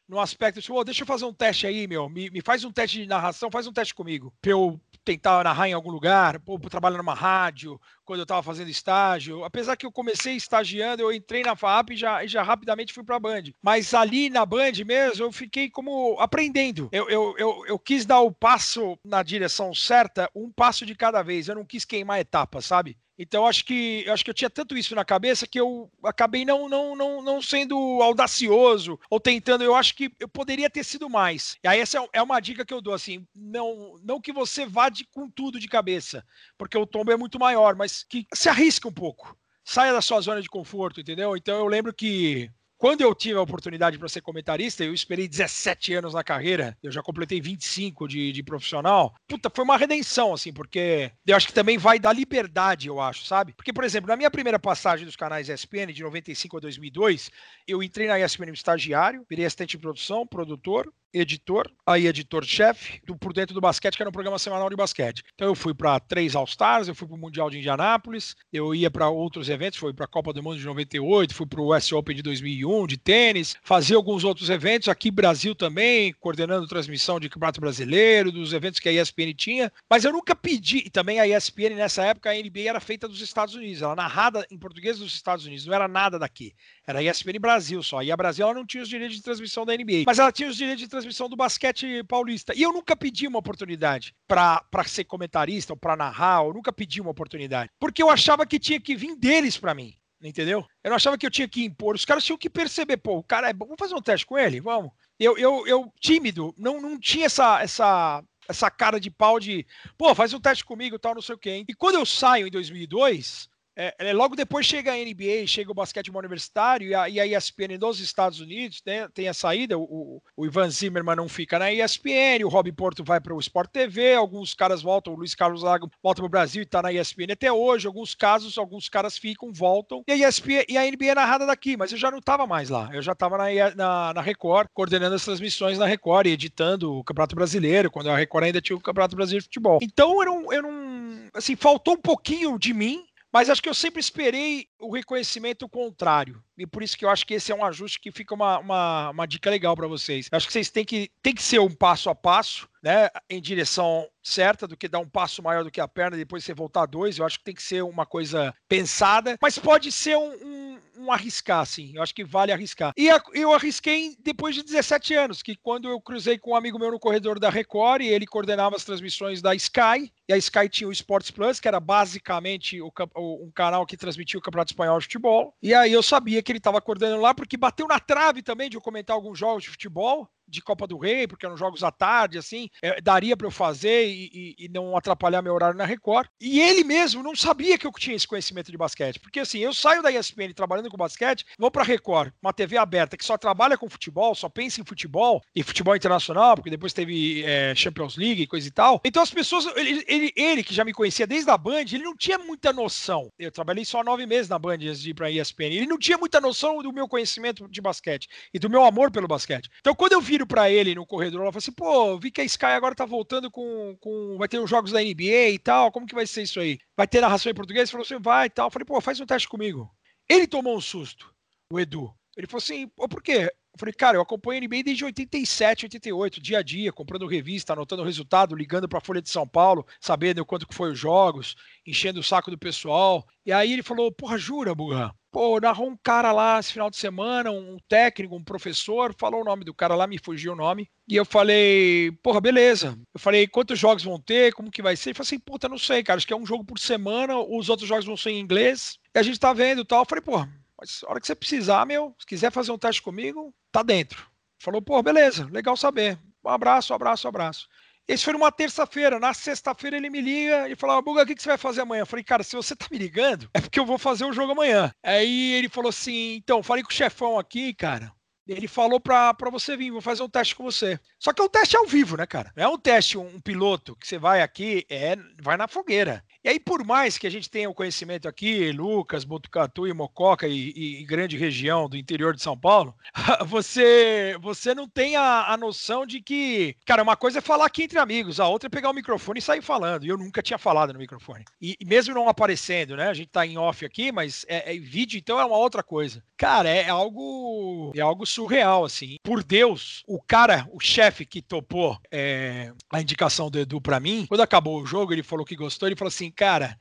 [0.07, 2.07] No aspecto, tipo, oh, deixa eu fazer um teste aí, meu.
[2.07, 4.33] Me, me faz um teste de narração, faz um teste comigo.
[4.41, 8.69] Pra eu tentar narrar em algum lugar, pô, trabalhar numa rádio, quando eu estava fazendo
[8.69, 9.43] estágio.
[9.43, 13.15] Apesar que eu comecei estagiando, eu entrei na FAP e já, já rapidamente fui para
[13.15, 13.43] a Band.
[13.61, 16.89] Mas ali na Band mesmo, eu fiquei como aprendendo.
[16.91, 21.21] Eu, eu, eu, eu, quis dar o passo na direção certa, um passo de cada
[21.21, 21.47] vez.
[21.47, 22.97] Eu não quis queimar etapas, sabe?
[23.17, 26.69] Então acho que acho que eu tinha tanto isso na cabeça que eu acabei não
[26.69, 29.63] não não, não sendo audacioso ou tentando.
[29.63, 31.57] Eu acho que eu poderia ter sido mais.
[31.63, 34.65] E aí essa é, é uma dica que eu dou assim, não não que você
[34.65, 36.23] vá de, com tudo de cabeça,
[36.57, 39.35] porque o tombo é muito maior, mas que se arrisca um pouco.
[39.63, 41.35] Saia da sua zona de conforto, entendeu?
[41.35, 45.95] Então eu lembro que quando eu tive a oportunidade para ser comentarista, eu esperei 17
[45.95, 49.15] anos na carreira, eu já completei 25 de, de profissional.
[49.27, 53.25] Puta, foi uma redenção, assim, porque eu acho que também vai dar liberdade, eu acho,
[53.25, 53.53] sabe?
[53.53, 57.31] Porque, por exemplo, na minha primeira passagem dos canais ESPN, de 95 a 2002,
[57.67, 63.53] eu entrei na ESPN estagiário, virei assistente de produção, produtor, editor, aí editor-chefe, por dentro
[63.53, 65.23] do basquete, que era um programa semanal de basquete.
[65.33, 68.91] Então eu fui para três All-Stars, eu fui para o Mundial de Indianápolis, eu ia
[68.91, 71.91] para outros eventos, fui para a Copa do Mundo de 98, fui para o US
[71.91, 77.29] Open de 2001, de tênis, fazia alguns outros eventos, aqui Brasil também, coordenando transmissão de
[77.29, 81.27] Campeonato Brasileiro, dos eventos que a ESPN tinha, mas eu nunca pedi, e também a
[81.27, 85.13] ESPN nessa época, a NBA era feita dos Estados Unidos, ela narrada em português dos
[85.13, 86.53] Estados Unidos, não era nada daqui,
[86.87, 89.75] era ESPN Brasil só, e a Brasil ela não tinha os direitos de transmissão da
[89.75, 92.53] NBA, mas ela tinha os direitos de transmissão do basquete paulista.
[92.55, 97.01] E eu nunca pedi uma oportunidade para ser comentarista ou para narrar, eu nunca pedi
[97.01, 99.93] uma oportunidade, porque eu achava que tinha que vir deles para mim.
[100.19, 100.65] Entendeu?
[100.83, 101.93] Eu não achava que eu tinha que impor.
[101.93, 103.65] Os caras tinham que perceber, pô, o cara é bom.
[103.65, 104.59] Vamos fazer um teste com ele?
[104.59, 104.91] Vamos.
[105.19, 110.15] Eu, eu, eu tímido, não, não tinha essa, essa, essa cara de pau de, pô,
[110.15, 111.63] faz um teste comigo tal, não sei o quê.
[111.67, 113.47] E quando eu saio em 2002,
[113.77, 117.27] é, é, logo depois chega a NBA, chega o basquetebol universitário e a, e a
[117.27, 119.77] ESPN dos Estados Unidos né, tem a saída.
[119.77, 123.69] O, o, Ivan Zimmerman não fica na ESPN, o Rob Porto vai para o Sport
[123.69, 126.91] TV, alguns caras voltam, o Luiz Carlos Lago volta para o Brasil e está na
[126.91, 127.85] ESPN até hoje.
[127.85, 130.03] Alguns casos, alguns caras ficam, voltam.
[130.07, 132.69] E a, ESPN, e a NBA é narrada daqui, mas eu já não estava mais
[132.69, 132.89] lá.
[132.91, 137.03] Eu já estava na, na, na, Record, coordenando as transmissões na Record e editando o
[137.03, 139.79] Campeonato Brasileiro, quando a Record ainda tinha o Campeonato Brasileiro de Futebol.
[139.83, 141.29] Então eu não, eu não.
[141.35, 146.43] Assim, faltou um pouquinho de mim mas acho que eu sempre esperei o reconhecimento contrário.
[146.57, 149.09] E por isso que eu acho que esse é um ajuste que fica uma, uma,
[149.11, 150.27] uma dica legal para vocês.
[150.31, 153.09] Acho que vocês têm que, têm que ser um passo a passo, né?
[153.29, 156.43] Em direção certa, do que dar um passo maior do que a perna e depois
[156.43, 157.17] você voltar dois.
[157.17, 161.11] Eu acho que tem que ser uma coisa pensada, mas pode ser um, um, um
[161.11, 161.91] arriscar, sim.
[161.95, 162.93] Eu acho que vale arriscar.
[162.97, 166.91] E eu arrisquei depois de 17 anos, que quando eu cruzei com um amigo meu
[166.91, 170.89] no corredor da Record e ele coordenava as transmissões da Sky, e a Sky tinha
[170.89, 174.99] o Sports Plus, que era basicamente o, o, um canal que transmitia o Campeonato Espanhol
[174.99, 175.55] de Futebol.
[175.61, 178.77] E aí eu sabia que ele estava coordenando lá, porque bateu na trave também de
[178.77, 182.37] eu comentar alguns jogos de futebol de Copa do Rei, porque eram jogos à tarde,
[182.37, 186.29] assim, é, daria para eu fazer e, e, e, não atrapalhar meu horário na Record.
[186.39, 189.73] E ele mesmo não sabia que eu tinha esse conhecimento de basquete, porque assim, eu
[189.73, 193.77] saio da ESPN trabalhando com basquete, vou para Record, uma TV aberta que só trabalha
[193.77, 198.41] com futebol, só pensa em futebol e futebol internacional, porque depois teve é, Champions League
[198.41, 199.01] e coisa e tal.
[199.03, 202.15] Então as pessoas, ele, ele, ele, que já me conhecia desde a Band, ele não
[202.15, 203.31] tinha muita noção.
[203.37, 205.73] Eu trabalhei só nove meses na Band antes de ir para ESPN.
[205.73, 209.27] Ele não tinha muita noção do meu conhecimento de basquete e do meu amor pelo
[209.27, 209.69] basquete.
[209.79, 212.43] Então quando eu viro para ele no corredor, ela falou assim: pô, vi que a
[212.43, 214.37] Sky agora tá voltando com, com.
[214.37, 216.77] Vai ter os jogos da NBA e tal, como que vai ser isso aí?
[216.95, 217.89] Vai ter narração em português?
[217.89, 218.67] Ele falou assim: vai e tal.
[218.67, 219.89] Eu falei, pô, faz um teste comigo.
[220.29, 221.33] Ele tomou um susto,
[221.71, 222.13] o Edu.
[222.35, 223.51] Ele falou assim: pô, por quê?
[223.77, 228.01] Falei, cara, eu acompanho a NBA desde 87, 88, dia a dia, comprando revista, anotando
[228.01, 231.55] o resultado, ligando para a Folha de São Paulo, sabendo quanto que foi os jogos,
[231.85, 233.25] enchendo o saco do pessoal.
[233.45, 235.11] E aí ele falou, porra, jura, Bugan?
[235.31, 239.45] Pô, narrou um cara lá esse final de semana, um técnico, um professor, falou o
[239.45, 240.89] nome do cara lá, me fugiu o nome.
[241.07, 242.97] E eu falei, porra, beleza.
[243.13, 244.53] Eu falei, quantos jogos vão ter?
[244.53, 245.09] Como que vai ser?
[245.09, 247.69] Ele falou assim, puta, não sei, cara, acho que é um jogo por semana, os
[247.69, 248.97] outros jogos vão ser em inglês.
[249.13, 250.01] E a gente tá vendo e tal.
[250.01, 253.01] Eu falei, porra, mas a hora que você precisar, meu, se quiser fazer um teste
[253.01, 254.29] comigo, tá dentro.
[254.59, 256.19] Falou, pô, beleza, legal saber.
[256.43, 257.67] Um abraço, um abraço, um abraço.
[258.07, 259.19] Esse foi numa terça-feira.
[259.19, 262.03] Na sexta-feira ele me liga e fala: Buga, o que, que você vai fazer amanhã?
[262.03, 264.53] Eu falei, cara, se você tá me ligando, é porque eu vou fazer o jogo
[264.53, 264.93] amanhã.
[265.03, 268.11] Aí ele falou assim: então, falei com o chefão aqui, cara.
[268.47, 270.99] Ele falou pra você vir, vou fazer um teste com você.
[271.19, 272.51] Só que é um teste ao vivo, né, cara?
[272.55, 276.23] Não é um teste, um, um piloto que você vai aqui, é, vai na fogueira.
[276.43, 280.47] E aí, por mais que a gente tenha o conhecimento aqui, Lucas, Botucatu e Mococa
[280.47, 282.95] e, e, e grande região do interior de São Paulo,
[283.45, 287.83] você você não tem a, a, noção de que, cara, uma coisa é falar aqui
[287.83, 290.05] entre amigos, a outra é pegar o microfone e sair falando.
[290.05, 291.43] E eu nunca tinha falado no microfone.
[291.61, 293.09] E, e mesmo não aparecendo, né?
[293.09, 296.23] A gente tá em off aqui, mas é, é vídeo, então é uma outra coisa.
[296.37, 299.17] Cara, é algo é algo surreal, assim.
[299.23, 304.25] Por Deus, o cara, o chefe que topou é, a indicação do Edu para mim,
[304.27, 306.77] quando acabou o jogo, ele falou que gostou, ele falou assim, cara,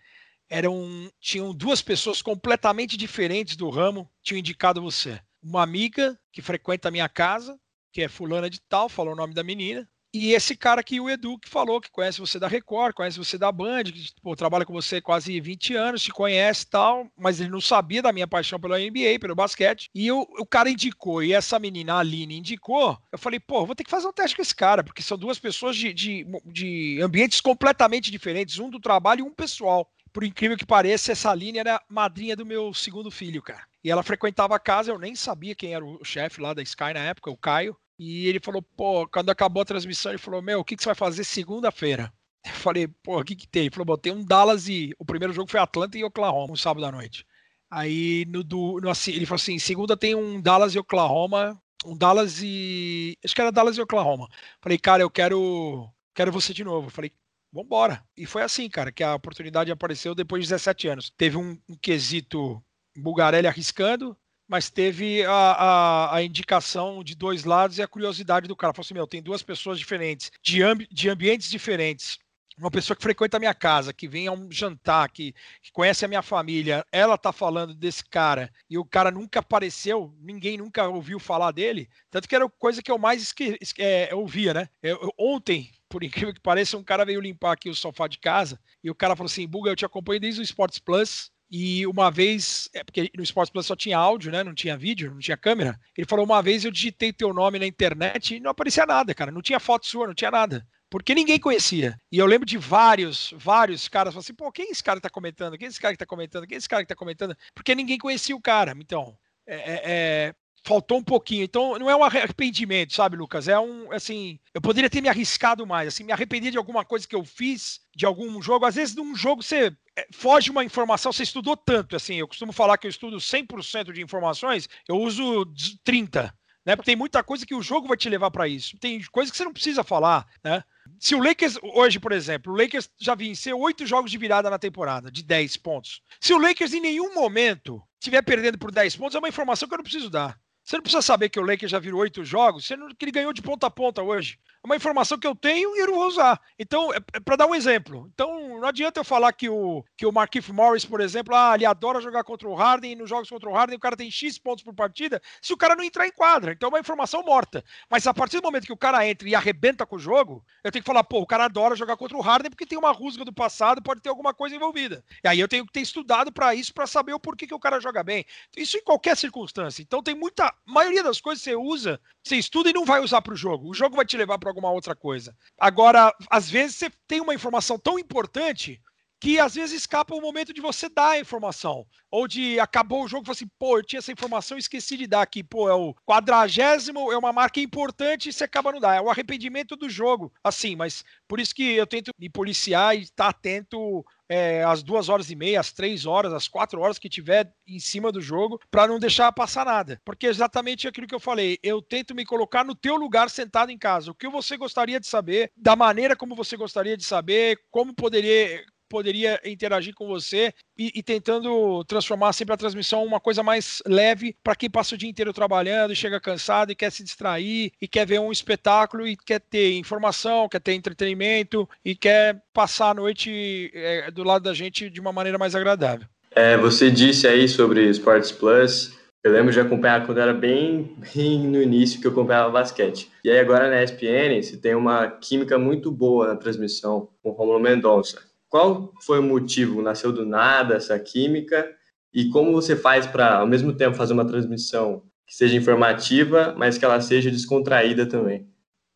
[0.49, 5.19] eram tinham duas pessoas completamente diferentes do ramo tinham indicado você.
[5.43, 7.59] Uma amiga que frequenta a minha casa,
[7.93, 9.89] que é fulana de tal, falou o nome da menina,
[10.19, 13.37] e esse cara aqui, o Edu, que falou que conhece você da Record, conhece você
[13.37, 17.51] da Band, que pô, trabalha com você quase 20 anos, te conhece tal, mas ele
[17.51, 19.91] não sabia da minha paixão pela NBA, pelo basquete.
[19.95, 22.99] E eu, o cara indicou, e essa menina, a Aline, indicou.
[23.11, 25.39] Eu falei, pô, vou ter que fazer um teste com esse cara, porque são duas
[25.39, 29.91] pessoas de, de, de ambientes completamente diferentes, um do trabalho e um pessoal.
[30.13, 33.65] por incrível que pareça, essa Aline era madrinha do meu segundo filho, cara.
[33.85, 36.95] E ela frequentava a casa, eu nem sabia quem era o chefe lá da Sky
[36.95, 37.77] na época, o Caio.
[37.99, 40.89] E ele falou, pô, quando acabou a transmissão, ele falou, meu, o que, que você
[40.89, 42.13] vai fazer segunda-feira?
[42.45, 43.63] Eu falei, pô, o que que tem?
[43.63, 46.85] Ele falou, botei um Dallas e o primeiro jogo foi Atlanta e Oklahoma, um sábado
[46.87, 47.27] à noite.
[47.71, 52.41] Aí no, do, no ele falou assim, segunda tem um Dallas e Oklahoma, um Dallas
[52.43, 54.29] e acho que era Dallas e Oklahoma.
[54.61, 56.91] Falei, cara, eu quero quero você de novo.
[56.91, 57.13] Falei,
[57.53, 58.03] vambora.
[58.17, 61.11] E foi assim, cara, que a oportunidade apareceu depois de 17 anos.
[61.17, 62.63] Teve um, um quesito
[62.97, 64.17] Bulgarelli arriscando,
[64.49, 68.73] mas teve a, a, a, indicação de dois lados e a curiosidade do cara.
[68.73, 72.19] Falou assim: meu, tem duas pessoas diferentes, de, de ambientes diferentes.
[72.59, 76.07] Uma pessoa que frequenta a minha casa, que vem a um jantar, que, que conhece
[76.07, 80.89] a minha família, ela tá falando desse cara e o cara nunca apareceu, ninguém nunca
[80.89, 81.87] ouviu falar dele.
[82.11, 83.35] Tanto que era coisa que eu mais
[83.79, 84.71] é, ouvia, né?
[84.83, 88.19] Eu, eu, ontem, por incrível que pareça, um cara veio limpar aqui o sofá de
[88.19, 91.87] casa e o cara falou assim: Buga, eu te acompanho desde o Sports Plus e
[91.87, 94.43] uma vez, é porque no Sports Plus só tinha áudio, né?
[94.43, 95.79] Não tinha vídeo, não tinha câmera.
[95.97, 99.31] Ele falou: uma vez eu digitei teu nome na internet e não aparecia nada, cara.
[99.31, 100.67] Não tinha foto sua, não tinha nada.
[100.91, 102.01] Porque ninguém conhecia.
[102.11, 105.11] E eu lembro de vários, vários caras falando assim: pô, quem é esse cara tá
[105.11, 105.57] comentando?
[105.57, 106.47] Quem é esse cara que tá comentando?
[106.47, 107.37] Quem é esse cara que tá comentando?
[107.55, 108.75] Porque ninguém conhecia o cara.
[108.79, 110.35] Então, é, é, é
[110.67, 111.45] faltou um pouquinho.
[111.45, 113.47] Então, não é um arrependimento, sabe, Lucas?
[113.47, 117.07] É um, assim, eu poderia ter me arriscado mais, assim, me arrepender de alguma coisa
[117.07, 118.67] que eu fiz, de algum jogo.
[118.67, 122.53] Às vezes, num jogo, você é, foge uma informação, você estudou tanto, assim, eu costumo
[122.53, 125.47] falar que eu estudo 100% de informações, eu uso
[125.85, 126.75] 30, né?
[126.75, 128.77] Porque tem muita coisa que o jogo vai te levar para isso.
[128.79, 130.65] Tem coisa que você não precisa falar, né?
[130.99, 134.59] Se o Lakers, hoje, por exemplo, o Lakers já venceu oito jogos de virada na
[134.59, 136.03] temporada, de 10 pontos.
[136.21, 139.75] Se o Lakers em nenhum momento estiver perdendo por 10 pontos, é uma informação que
[139.75, 140.37] eu não preciso dar.
[140.67, 143.33] Você não precisa saber que o Lakers já virou oito jogos, não, que ele ganhou
[143.33, 144.37] de ponta a ponta hoje.
[144.65, 146.41] É uma informação que eu tenho e eu não vou usar.
[146.59, 148.11] Então, é, é para dar um exemplo.
[148.13, 151.65] Então, não adianta eu falar que o, que o Markif Morris, por exemplo, ah, ele
[151.65, 154.39] adora jogar contra o Harden e nos jogos contra o Harden o cara tem X
[154.39, 156.51] pontos por partida, se o cara não entrar em quadra.
[156.51, 157.65] Então, é uma informação morta.
[157.89, 160.73] Mas a partir do momento que o cara entra e arrebenta com o jogo, eu
[160.73, 163.25] tenho que falar, pô, o cara adora jogar contra o Harden porque tem uma rusga
[163.25, 165.05] do passado, pode ter alguma coisa envolvida.
[165.23, 167.61] E aí eu tenho que ter estudado para isso, para saber o porquê que o
[167.61, 168.27] cara joga bem.
[168.57, 169.81] Isso em qualquer circunstância.
[169.81, 170.53] Então, tem muita.
[170.65, 173.69] Maioria das coisas você usa, você estuda e não vai usar para o jogo.
[173.69, 175.37] O jogo vai te levar para alguma outra coisa.
[175.59, 178.81] Agora, às vezes você tem uma informação tão importante
[179.21, 181.87] que às vezes escapa o momento de você dar a informação.
[182.11, 185.07] Ou de acabou o jogo e assim, pô, eu tinha essa informação e esqueci de
[185.07, 185.43] dar aqui.
[185.43, 188.97] Pô, é o quadragésimo, é uma marca importante e você acaba não dar.
[188.97, 190.33] É o arrependimento do jogo.
[190.45, 195.09] Assim, mas por isso que eu tento me policiar e estar atento é, às duas
[195.09, 198.61] horas e meia, às três horas, às quatro horas que tiver em cima do jogo,
[198.71, 200.01] para não deixar passar nada.
[200.05, 201.59] Porque é exatamente aquilo que eu falei.
[201.63, 204.11] Eu tento me colocar no teu lugar sentado em casa.
[204.11, 208.65] O que você gostaria de saber, da maneira como você gostaria de saber, como poderia
[208.89, 214.37] poderia interagir com você e, e, tentando transformar sempre a transmissão uma coisa mais leve
[214.43, 217.89] para quem passa o dia inteiro trabalhando e chega cansado e quer se distrair e
[217.89, 222.95] quer ver um espetáculo e quer ter informação, quer ter entretenimento e quer passar a
[222.95, 226.07] noite é, do lado da gente de uma maneira mais agradável.
[226.31, 228.95] É, você disse aí sobre Sports Plus.
[229.25, 233.11] Eu lembro de acompanhar quando era bem, bem no início que eu acompanhava basquete.
[233.25, 237.59] E aí agora na ESPN você tem uma química muito boa na transmissão com Romulo
[237.59, 238.23] Mendonça.
[238.57, 239.83] Qual foi o motivo?
[239.83, 241.71] Nasceu do nada essa química?
[242.11, 246.79] E como você faz para, ao mesmo tempo, fazer uma transmissão que seja informativa, mas
[246.79, 248.49] que ela seja descontraída também?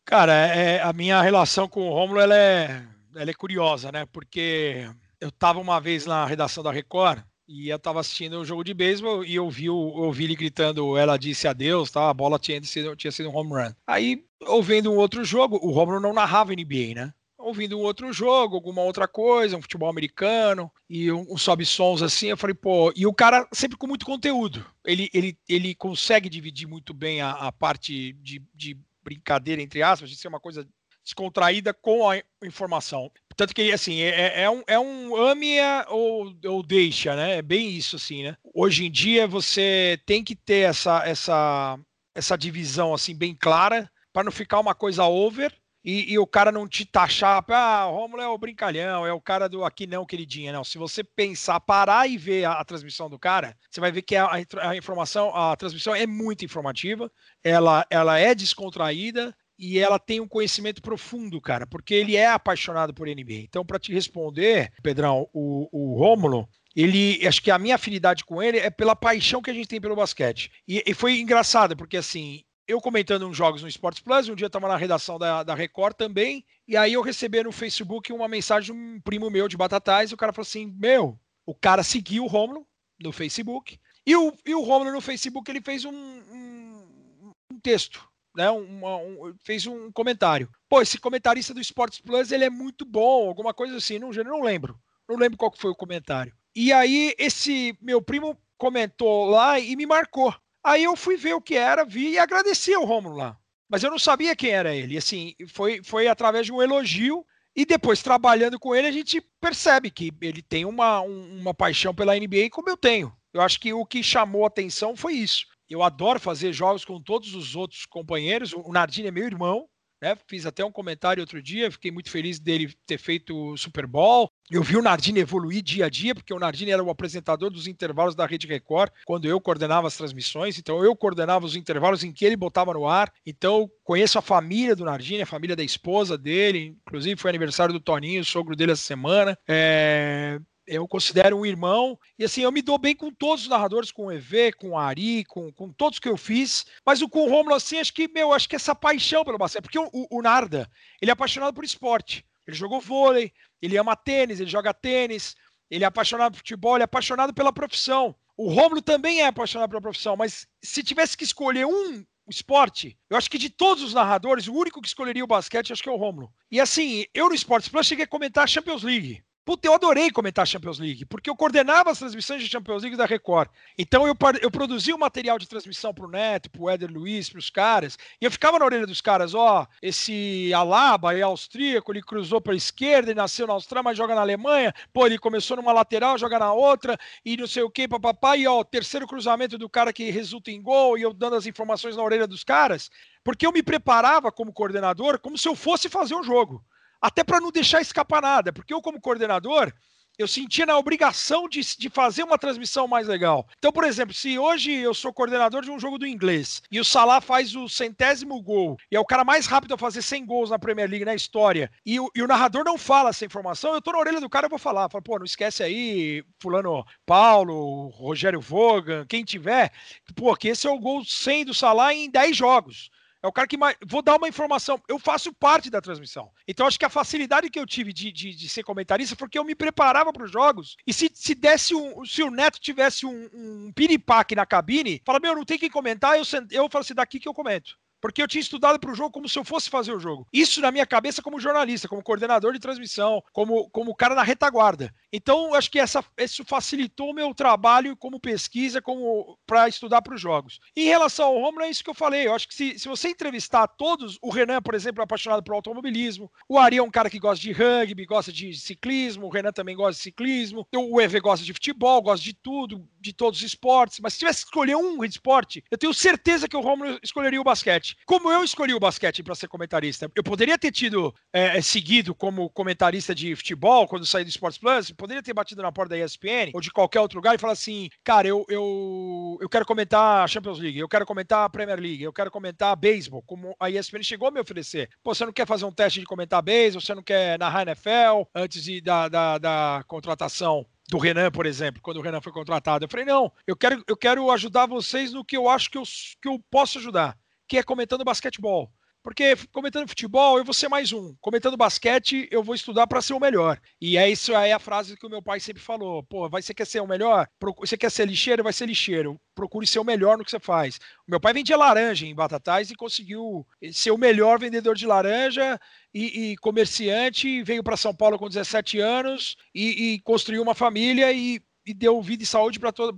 [0.03, 2.81] Cara, é, a minha relação com o Romulo ela é,
[3.15, 4.07] ela é curiosa, né?
[4.11, 8.63] Porque eu estava uma vez na redação da Record e eu estava assistindo um jogo
[8.63, 12.09] de beisebol e eu vi, ouvi ele gritando, ela disse adeus, tá?
[12.09, 13.73] a bola tinha sido, tinha sido um home run.
[13.85, 17.13] Aí, ouvindo um outro jogo, o Romulo não narrava NBA, né?
[17.41, 22.27] Ouvindo um outro jogo, alguma outra coisa, um futebol americano e um, um sobe-sons assim.
[22.27, 24.65] Eu falei, pô, e o cara sempre com muito conteúdo.
[24.85, 30.09] Ele, ele, ele consegue dividir muito bem a, a parte de, de brincadeira, entre aspas,
[30.09, 30.67] de ser uma coisa
[31.03, 33.11] descontraída com a informação.
[33.35, 35.57] Tanto que, assim, é, é, é um, é um ame
[35.89, 37.37] ou, ou deixa, né?
[37.37, 38.37] É bem isso, assim, né?
[38.53, 41.79] Hoje em dia você tem que ter essa, essa,
[42.13, 46.51] essa divisão, assim, bem clara para não ficar uma coisa over e, e, o cara
[46.51, 50.05] não te taxar, ah, o Romulo é o brincalhão, é o cara do aqui não,
[50.05, 50.53] queridinha.
[50.53, 54.03] Não, se você pensar, parar e ver a, a transmissão do cara, você vai ver
[54.03, 54.29] que a,
[54.61, 57.11] a, informação, a transmissão é muito informativa,
[57.43, 62.93] ela, ela é descontraída e ela tem um conhecimento profundo, cara, porque ele é apaixonado
[62.93, 63.41] por NBA.
[63.43, 68.41] Então, para te responder, Pedrão, o, o Rômulo, ele, acho que a minha afinidade com
[68.41, 70.51] ele é pela paixão que a gente tem pelo basquete.
[70.67, 74.45] E, e foi engraçado, porque assim, eu comentando uns jogos no Sports Plus, um dia
[74.45, 78.27] eu tava na redação da, da Record também, e aí eu recebi no Facebook uma
[78.27, 81.83] mensagem de um primo meu de Batatais, e o cara falou assim: Meu, o cara
[81.83, 82.65] seguiu o Romulo
[83.01, 88.09] no Facebook, e o, e o Romulo no Facebook ele fez um, um, um texto.
[88.33, 90.49] Né, um, fez um comentário.
[90.69, 94.41] Pô, esse comentarista do Sports Plus ele é muito bom, alguma coisa assim, não, não
[94.41, 94.79] lembro.
[95.09, 96.33] Não lembro qual foi o comentário.
[96.55, 100.33] E aí, esse meu primo comentou lá e me marcou.
[100.63, 103.37] Aí eu fui ver o que era, vi e agradeci ao Romulo lá.
[103.69, 104.97] Mas eu não sabia quem era ele.
[104.97, 107.25] Assim, foi, foi através de um elogio.
[107.55, 112.15] E depois, trabalhando com ele, a gente percebe que ele tem uma, uma paixão pela
[112.15, 113.13] NBA como eu tenho.
[113.33, 115.45] Eu acho que o que chamou atenção foi isso.
[115.69, 118.53] Eu adoro fazer jogos com todos os outros companheiros.
[118.53, 119.67] O Nardini é meu irmão,
[120.01, 120.17] né?
[120.27, 124.29] Fiz até um comentário outro dia, fiquei muito feliz dele ter feito o Super Bowl.
[124.49, 127.67] Eu vi o Nardini evoluir dia a dia, porque o Nardini era o apresentador dos
[127.67, 130.57] intervalos da Rede Record, quando eu coordenava as transmissões.
[130.57, 133.13] Então, eu coordenava os intervalos em que ele botava no ar.
[133.25, 136.75] Então, conheço a família do Nardini, a família da esposa dele.
[136.87, 139.37] Inclusive, foi aniversário do Toninho, o sogro dele essa semana.
[139.47, 140.39] É
[140.71, 144.05] eu considero um irmão, e assim, eu me dou bem com todos os narradores, com
[144.05, 147.29] o EV, com o Ari, com, com todos que eu fiz, mas o com o
[147.29, 150.71] Romulo, assim, acho que, meu, acho que essa paixão pelo basquete, porque o, o, Narda,
[151.01, 155.35] ele é apaixonado por esporte, ele jogou vôlei, ele ama tênis, ele joga tênis,
[155.69, 158.15] ele é apaixonado por futebol, ele é apaixonado pela profissão.
[158.37, 163.17] O Romulo também é apaixonado pela profissão, mas se tivesse que escolher um esporte, eu
[163.17, 165.91] acho que de todos os narradores, o único que escolheria o basquete, acho que é
[165.91, 166.31] o Romulo.
[166.49, 169.21] E assim, eu no Esportes Plus cheguei a comentar a Champions League.
[169.43, 173.07] Puta, eu adorei comentar Champions League, porque eu coordenava as transmissões de Champions League da
[173.07, 173.49] Record.
[173.75, 177.97] Então eu, eu produzia o material de transmissão pro Neto, pro Éder Luiz, pros caras,
[178.21, 182.53] e eu ficava na orelha dos caras, ó, esse Alaba é austríaco, ele cruzou para
[182.53, 184.71] a esquerda e nasceu na Austrália, mas joga na Alemanha.
[184.93, 188.45] Pô, ele começou numa lateral, joga na outra, e não sei o que, papapá, e
[188.45, 191.97] ó, o terceiro cruzamento do cara que resulta em gol, e eu dando as informações
[191.97, 192.91] na orelha dos caras,
[193.23, 196.63] porque eu me preparava como coordenador como se eu fosse fazer um jogo
[197.01, 199.73] até para não deixar escapar nada, porque eu, como coordenador,
[200.17, 203.47] eu sentia na obrigação de, de fazer uma transmissão mais legal.
[203.57, 206.85] Então, por exemplo, se hoje eu sou coordenador de um jogo do inglês e o
[206.85, 210.49] Salah faz o centésimo gol e é o cara mais rápido a fazer 100 gols
[210.49, 213.81] na Premier League na história e o, e o narrador não fala essa informação, eu
[213.81, 214.89] tô na orelha do cara e vou falar.
[214.89, 219.71] Falo, pô, não esquece aí, Fulano Paulo, Rogério Vogan, quem tiver,
[220.15, 222.91] pô, que esse é o gol 100 do Salah em 10 jogos.
[223.23, 223.77] É o cara que mais.
[223.85, 224.81] Vou dar uma informação.
[224.87, 226.31] Eu faço parte da transmissão.
[226.47, 229.37] Então, acho que a facilidade que eu tive de, de, de ser comentarista foi porque
[229.37, 230.75] eu me preparava para os jogos.
[230.87, 232.03] E se, se desse um.
[232.03, 236.17] Se o Neto tivesse um, um piripaque na cabine, fala: Meu, não tem quem comentar.
[236.17, 239.11] Eu, eu falo assim: daqui que eu comento porque eu tinha estudado para o jogo
[239.11, 240.27] como se eu fosse fazer o jogo.
[240.33, 244.93] Isso na minha cabeça como jornalista, como coordenador de transmissão, como, como cara na retaguarda.
[245.13, 250.15] Então, acho que essa, isso facilitou o meu trabalho como pesquisa, como para estudar para
[250.15, 250.59] os jogos.
[250.75, 252.27] Em relação ao Romulo, é isso que eu falei.
[252.27, 255.53] Eu acho que se, se você entrevistar todos, o Renan, por exemplo, é apaixonado por
[255.53, 259.51] automobilismo, o Ari é um cara que gosta de rugby, gosta de ciclismo, o Renan
[259.51, 263.45] também gosta de ciclismo, o EV gosta de futebol, gosta de tudo, de todos os
[263.45, 263.99] esportes.
[263.99, 267.43] Mas se tivesse que escolher um esporte, eu tenho certeza que o Romulo escolheria o
[267.43, 267.97] basquete basquete.
[268.05, 272.49] Como eu escolhi o basquete para ser comentarista, eu poderia ter tido é, seguido como
[272.49, 276.51] comentarista de futebol quando saí do Sports Plus, poderia ter batido na porta da ESPN
[276.53, 280.27] ou de qualquer outro lugar e falar assim, cara, eu, eu, eu quero comentar a
[280.27, 284.03] Champions League, eu quero comentar a Premier League, eu quero comentar beisebol, como a ESPN
[284.03, 284.89] chegou a me oferecer.
[285.03, 288.23] Pô, você não quer fazer um teste de comentar beisebol, você não quer narrar NFL
[288.33, 292.83] antes de, da, da, da contratação do Renan, por exemplo, quando o Renan foi contratado.
[292.83, 295.83] Eu falei, não, eu quero, eu quero ajudar vocês no que eu acho que eu,
[296.21, 297.17] que eu posso ajudar
[297.51, 298.71] que é comentando basquetebol.
[299.03, 301.13] Porque comentando futebol, eu vou ser mais um.
[301.19, 303.59] Comentando basquete, eu vou estudar para ser o melhor.
[303.81, 306.01] E é isso aí a frase que o meu pai sempre falou.
[306.03, 307.27] Pô, vai, você quer ser o melhor?
[307.57, 308.41] Você quer ser lixeiro?
[308.41, 309.19] Vai ser lixeiro.
[309.35, 310.77] Procure ser o melhor no que você faz.
[311.05, 315.59] O meu pai vendia laranja em Batatais e conseguiu ser o melhor vendedor de laranja
[315.93, 317.43] e, e comerciante.
[317.43, 322.01] Veio para São Paulo com 17 anos e, e construiu uma família e e deu
[322.01, 322.93] vida e saúde para to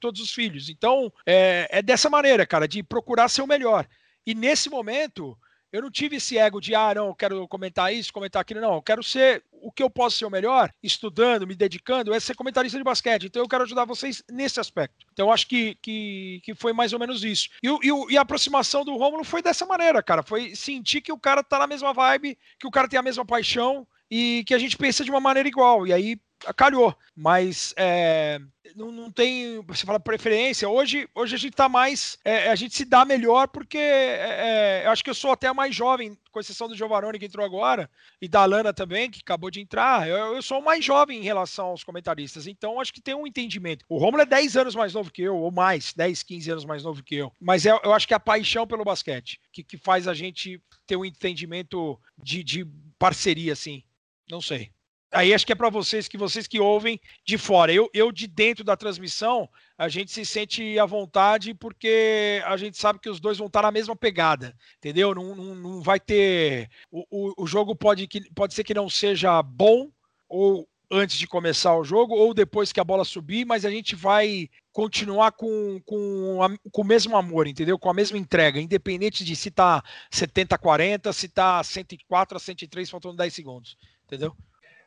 [0.00, 0.68] todos os filhos.
[0.68, 3.86] Então, é, é, dessa maneira, cara, de procurar ser o melhor.
[4.24, 5.36] E nesse momento,
[5.72, 8.60] eu não tive esse ego de, ah, não, eu quero comentar isso, comentar aquilo.
[8.60, 12.20] Não, eu quero ser o que eu posso ser o melhor, estudando, me dedicando, é
[12.20, 13.26] ser comentarista de basquete.
[13.26, 15.04] Então, eu quero ajudar vocês nesse aspecto.
[15.12, 17.48] Então, eu acho que, que, que foi mais ou menos isso.
[17.60, 20.22] E, e, e a aproximação do Rômulo foi dessa maneira, cara.
[20.22, 23.24] Foi sentir que o cara tá na mesma vibe, que o cara tem a mesma
[23.24, 25.84] paixão e que a gente pensa de uma maneira igual.
[25.84, 26.16] E aí
[26.52, 26.94] calhou.
[27.16, 28.40] Mas é,
[28.74, 29.60] não, não tem.
[29.62, 30.68] Você fala preferência.
[30.68, 32.18] Hoje, hoje a gente tá mais.
[32.24, 35.52] É, a gente se dá melhor porque é, é, eu acho que eu sou até
[35.52, 37.88] mais jovem, com exceção do Giovanni que entrou agora,
[38.20, 40.08] e da Lana também, que acabou de entrar.
[40.08, 42.46] Eu, eu sou mais jovem em relação aos comentaristas.
[42.46, 43.84] Então acho que tem um entendimento.
[43.88, 46.82] O Romulo é 10 anos mais novo que eu, ou mais, 10, 15 anos mais
[46.82, 47.32] novo que eu.
[47.40, 50.60] Mas é, eu acho que é a paixão pelo basquete que, que faz a gente
[50.86, 52.66] ter um entendimento de, de
[52.98, 53.82] parceria, assim.
[54.30, 54.73] Não sei
[55.14, 57.72] aí acho que é para vocês que vocês que ouvem de fora.
[57.72, 59.48] Eu, eu de dentro da transmissão,
[59.78, 63.62] a gente se sente à vontade porque a gente sabe que os dois vão estar
[63.62, 65.14] na mesma pegada, entendeu?
[65.14, 66.68] Não, não, não vai ter.
[66.90, 69.90] O, o, o jogo pode, que, pode ser que não seja bom
[70.28, 73.96] ou antes de começar o jogo ou depois que a bola subir, mas a gente
[73.96, 77.78] vai continuar com, com, a, com o mesmo amor, entendeu?
[77.78, 82.40] Com a mesma entrega, independente de se tá 70 a 40, se tá 104 a
[82.40, 84.36] 103 faltando 10 segundos, entendeu?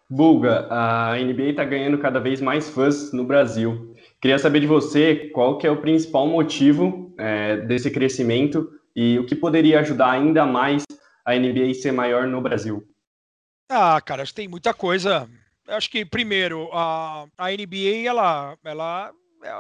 [0.10, 3.94] Bulga, a NBA está ganhando cada vez mais fãs no Brasil.
[4.22, 9.26] Queria saber de você qual que é o principal motivo é, desse crescimento e o
[9.26, 10.84] que poderia ajudar ainda mais
[11.26, 12.88] a NBA ser maior no Brasil.
[13.70, 15.30] Ah, cara, acho que tem muita coisa.
[15.68, 19.12] Acho que primeiro a, a NBA ela, ela
[19.44, 19.52] é,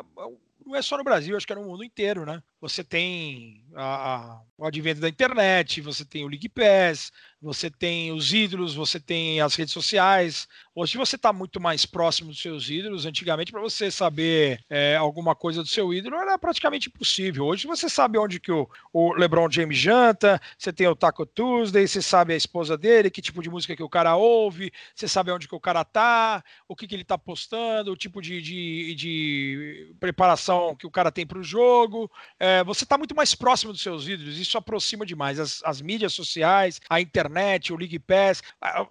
[0.66, 2.42] não é só no Brasil, acho que é no mundo inteiro, né?
[2.62, 7.12] Você tem a, a, o advento da internet, você tem o League Pass,
[7.42, 10.48] você tem os ídolos, você tem as redes sociais.
[10.80, 13.08] Hoje você está muito mais próximo dos seus ídolos.
[13.08, 17.46] Antigamente, para você saber é, alguma coisa do seu ídolo, era praticamente impossível.
[17.46, 21.88] Hoje você sabe onde que o, o LeBron James janta, você tem o Taco Tuesday,
[21.88, 25.32] você sabe a esposa dele, que tipo de música que o cara ouve, você sabe
[25.32, 28.94] onde que o cara tá, o que, que ele está postando, o tipo de, de,
[28.94, 32.08] de preparação que o cara tem para o jogo.
[32.40, 35.40] É, você está muito mais próximo dos seus ídolos, isso aproxima demais.
[35.40, 38.44] As, as mídias sociais, a internet o League Pass.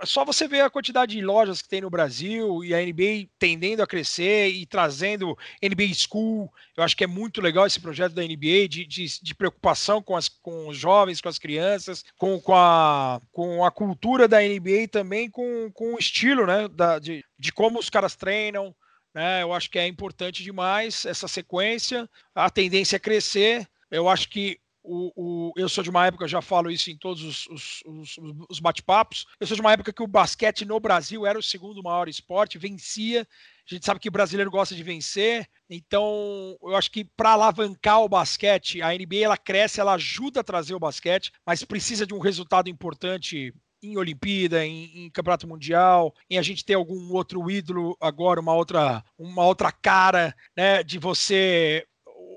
[0.02, 3.82] Só você ver a quantidade de lojas que tem no Brasil e a NBA tendendo
[3.82, 6.52] a crescer e trazendo NBA School.
[6.76, 10.16] Eu acho que é muito legal esse projeto da NBA de, de, de preocupação com,
[10.16, 14.88] as, com os jovens, com as crianças, com, com, a, com a cultura da NBA
[14.90, 18.74] também com, com o estilo né, da, de, de como os caras treinam.
[19.14, 19.42] Né?
[19.42, 22.08] Eu acho que é importante demais essa sequência.
[22.34, 23.66] A tendência é crescer.
[23.90, 27.22] Eu acho que o, o, eu sou de uma época, já falo isso em todos
[27.22, 28.16] os, os, os,
[28.48, 29.26] os bate-papos.
[29.40, 32.58] Eu sou de uma época que o basquete no Brasil era o segundo maior esporte,
[32.58, 33.26] vencia.
[33.68, 38.00] A gente sabe que o brasileiro gosta de vencer, então eu acho que para alavancar
[38.00, 42.14] o basquete, a NBA ela cresce, ela ajuda a trazer o basquete, mas precisa de
[42.14, 47.50] um resultado importante em Olimpíada, em, em, Campeonato Mundial, em a gente ter algum outro
[47.50, 51.84] ídolo agora, uma outra, uma outra cara, né, de você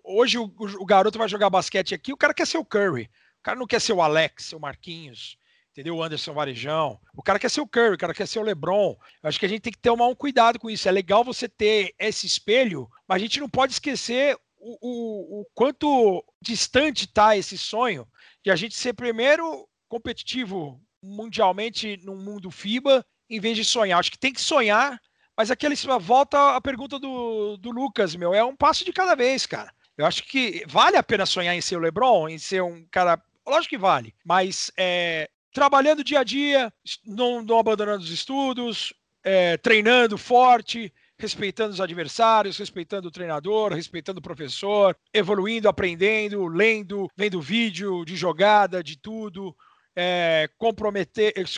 [0.10, 3.03] hoje o, o, garoto vai jogar basquete aqui, o cara quer ser o Curry.
[3.39, 5.38] O cara não quer ser o Alex, o Marquinhos,
[5.72, 5.95] entendeu?
[5.95, 6.99] O Anderson Varejão.
[7.16, 8.97] O cara quer ser o Curry, o cara quer ser o LeBron.
[9.24, 10.89] Eu acho que a gente tem que ter um cuidado com isso.
[10.89, 15.45] É legal você ter esse espelho, mas a gente não pode esquecer o, o, o
[15.53, 18.07] quanto distante está esse sonho
[18.43, 23.99] de a gente ser primeiro competitivo mundialmente no mundo FIBA, em vez de sonhar.
[23.99, 24.99] Acho que tem que sonhar,
[25.36, 29.45] mas aquele volta a pergunta do, do Lucas, meu, é um passo de cada vez,
[29.45, 29.74] cara.
[30.00, 33.22] Eu acho que vale a pena sonhar em ser o LeBron, em ser um cara.
[33.45, 36.72] Lógico que vale, mas é, trabalhando dia a dia,
[37.06, 44.20] não, não abandonando os estudos, é, treinando forte, respeitando os adversários, respeitando o treinador, respeitando
[44.20, 49.54] o professor, evoluindo, aprendendo, lendo, vendo vídeo de jogada, de tudo,
[49.93, 50.50] é,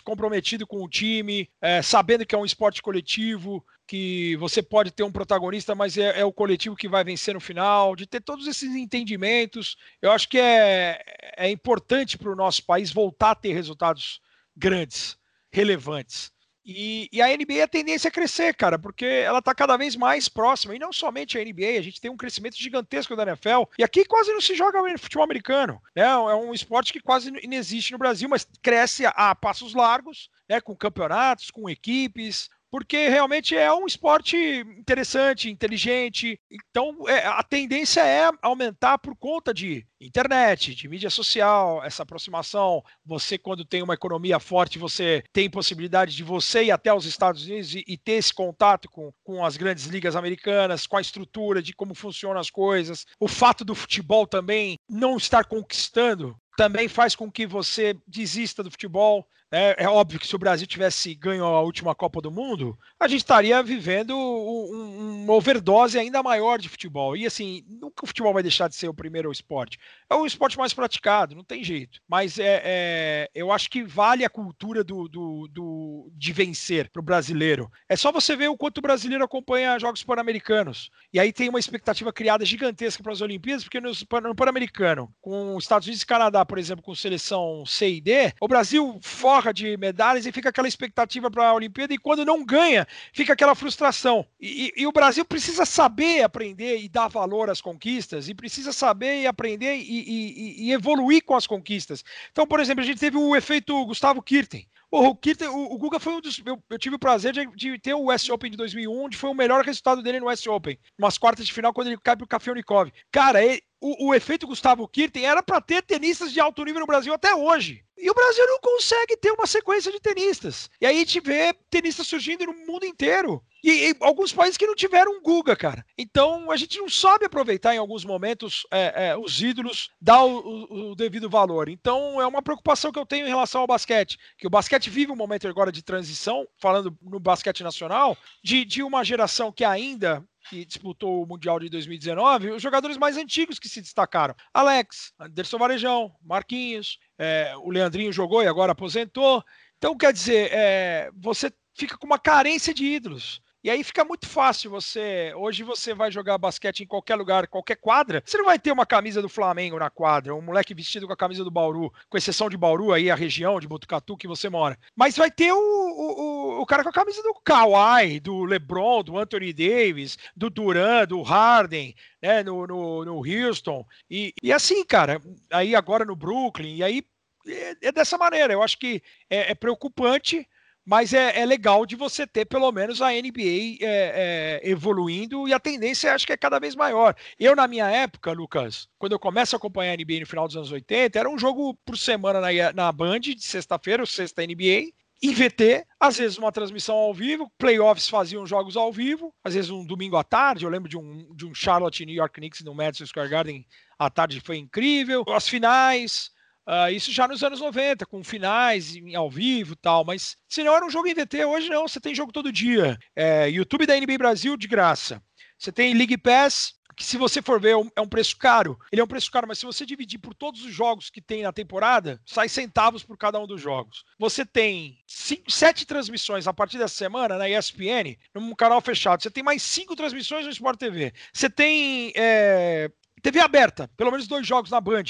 [0.04, 5.04] comprometido com o time, é, sabendo que é um esporte coletivo, que você pode ter
[5.04, 8.48] um protagonista, mas é, é, o coletivo que vai vencer no final, de ter todos
[8.48, 9.76] esses entendimentos.
[10.02, 11.04] Eu acho que é,
[11.36, 14.22] é importante para o nosso país voltar a ter resultados
[14.56, 15.18] grandes,
[15.52, 16.32] relevantes.
[16.64, 20.30] E, e, a NBA a tendência é crescer, cara, porque ela está cada vez mais
[20.30, 20.74] próxima.
[20.74, 23.64] E não somente a NBA, a gente tem um crescimento gigantesco da NFL.
[23.78, 25.82] E aqui quase não se joga futebol americano.
[25.94, 26.04] Né?
[26.04, 30.62] É um esporte que quase inexiste no Brasil, mas cresce a passos largos, né?
[30.62, 34.38] com campeonatos, com equipes porque realmente é um esporte
[34.78, 36.40] interessante, inteligente.
[36.50, 42.82] Então, é, a tendência é aumentar por conta de internet, de mídia social, essa aproximação.
[43.06, 47.46] Você, quando tem uma economia forte, você tem possibilidade de você ir até os Estados
[47.46, 51.62] Unidos e, e ter esse contato com, com as grandes ligas americanas, com a estrutura
[51.62, 53.06] de como funcionam as coisas.
[53.20, 58.72] O fato do futebol também não estar conquistando também faz com que você desista do
[58.72, 59.28] futebol.
[59.52, 63.06] É, é, óbvio que se o Brasil tivesse ganho a última Copa do Mundo, a
[63.06, 67.18] gente estaria vivendo um, uma overdose ainda maior de futebol.
[67.18, 69.78] E assim, nunca o futebol vai deixar de ser o primeiro esporte.
[70.10, 72.00] É o esporte mais praticado, não tem jeito.
[72.08, 77.02] Mas é, é eu acho que vale a cultura do, do, do de vencer para
[77.02, 77.70] o brasileiro.
[77.90, 80.90] É só você ver o quanto o brasileiro acompanha jogos pan-americanos.
[81.12, 83.92] E aí tem uma expectativa criada gigantesca para as Olimpíadas, porque no,
[84.22, 88.34] no Pan-Americano, com os Estados Unidos e Canadá, por exemplo, com seleção C e D,
[88.40, 88.98] o Brasil
[89.42, 93.34] forra de medalhas e fica aquela expectativa para a Olimpíada, e quando não ganha, fica
[93.34, 94.26] aquela frustração.
[94.40, 98.72] E, e, e, o Brasil precisa saber aprender e dar valor às conquistas, e precisa
[98.72, 102.04] saber e aprender e, e evoluir com as conquistas.
[102.32, 104.68] Então, por exemplo, a gente teve o efeito Gustavo Kirten.
[104.94, 106.42] O, Kirten, o, o Guga foi um dos.
[106.46, 109.30] Eu, eu tive o prazer de, de, ter o US Open de 2001, onde foi
[109.30, 110.78] o melhor resultado dele no US Open.
[111.00, 112.92] Umas quartas de final, quando ele cai pro Kafelnikov.
[113.10, 116.86] Cara, ele, o, o, efeito Gustavo Kirten era para ter tenistas de alto nível no
[116.86, 117.86] Brasil até hoje.
[117.98, 120.70] E o Brasil não consegue ter uma sequência de tenistas.
[120.82, 123.42] E aí a gente vê tenistas surgindo no mundo inteiro.
[123.64, 125.86] E, e alguns países que não tiveram Guga, cara.
[125.98, 130.40] Então a gente não sabe aproveitar em alguns momentos é, é, os ídolos, dar o,
[130.40, 131.70] o, o, devido valor.
[131.70, 134.18] Então é uma preocupação que eu tenho em relação ao basquete.
[134.38, 138.82] Que o basquete vive um momento agora de transição, falando no basquete nacional, de, de
[138.84, 143.70] uma geração que ainda que disputou o Mundial de 2019, os jogadores mais antigos que
[143.70, 144.36] se destacaram.
[144.54, 149.44] Alex, Anderson Varejão, Marquinhos, é, o Leandrinho jogou e agora aposentou.
[149.78, 153.42] Então, quer dizer, é, você fica com uma carência de ídolos.
[153.64, 155.32] E aí fica muito fácil você.
[155.36, 158.24] Hoje você vai jogar basquete em qualquer lugar, qualquer quadra.
[158.26, 161.18] Você não vai ter uma camisa do Flamengo na quadra, um moleque vestido com a
[161.18, 164.80] camisa do Bauru, com exceção de Bauru, aí a região de Botucatu que você mora.
[164.96, 169.18] Mas vai ter o, o, o cara com a camisa do Kawhi, do LeBron, do
[169.20, 173.86] Anthony Davis, do Duran, do Harden, né, no, no, no Houston.
[174.10, 177.04] E, e assim, cara, aí agora no Brooklyn, e aí
[177.48, 178.54] é, é dessa maneira.
[178.54, 180.48] Eu acho que é, é preocupante
[180.86, 185.54] mas é, é, legal de você ter pelo menos a NBA é, é, evoluindo e
[185.54, 187.16] a tendência acho que é cada vez maior.
[187.40, 190.58] Eu, na minha época, Lucas, quando eu começo a acompanhar a NBA no final dos
[190.58, 194.92] anos 80, era um jogo por semana na, na Band, de sexta-feira, o sexta NBA,
[195.24, 199.70] em VT, às vezes uma transmissão ao vivo, playoffs faziam jogos ao vivo, às vezes
[199.70, 202.74] um domingo à tarde, eu lembro de um, de um Charlotte New York Knicks no
[202.74, 203.64] Madison Square Garden
[204.00, 206.32] à tarde foi incrível, as finais,
[206.72, 210.74] Uh, isso já nos anos 90, com finais em, ao vivo tal, mas se não
[210.74, 212.98] era um jogo em VT, hoje não, você tem jogo todo dia.
[213.14, 215.22] É, YouTube da NBA Brasil de graça.
[215.58, 218.80] Você tem League Pass, que se você for ver é um preço caro.
[218.90, 221.44] Ele é um preço caro, mas se você dividir por todos os jogos que tem
[221.44, 224.06] na temporada, sai centavos por cada um dos jogos.
[224.18, 229.22] Você tem cinco, sete transmissões a partir dessa semana na ESPN, num canal fechado.
[229.22, 231.14] Você tem mais cinco transmissões no Sport TV.
[231.34, 232.90] Você tem é,
[233.22, 235.04] TV aberta, pelo menos dois jogos na Band.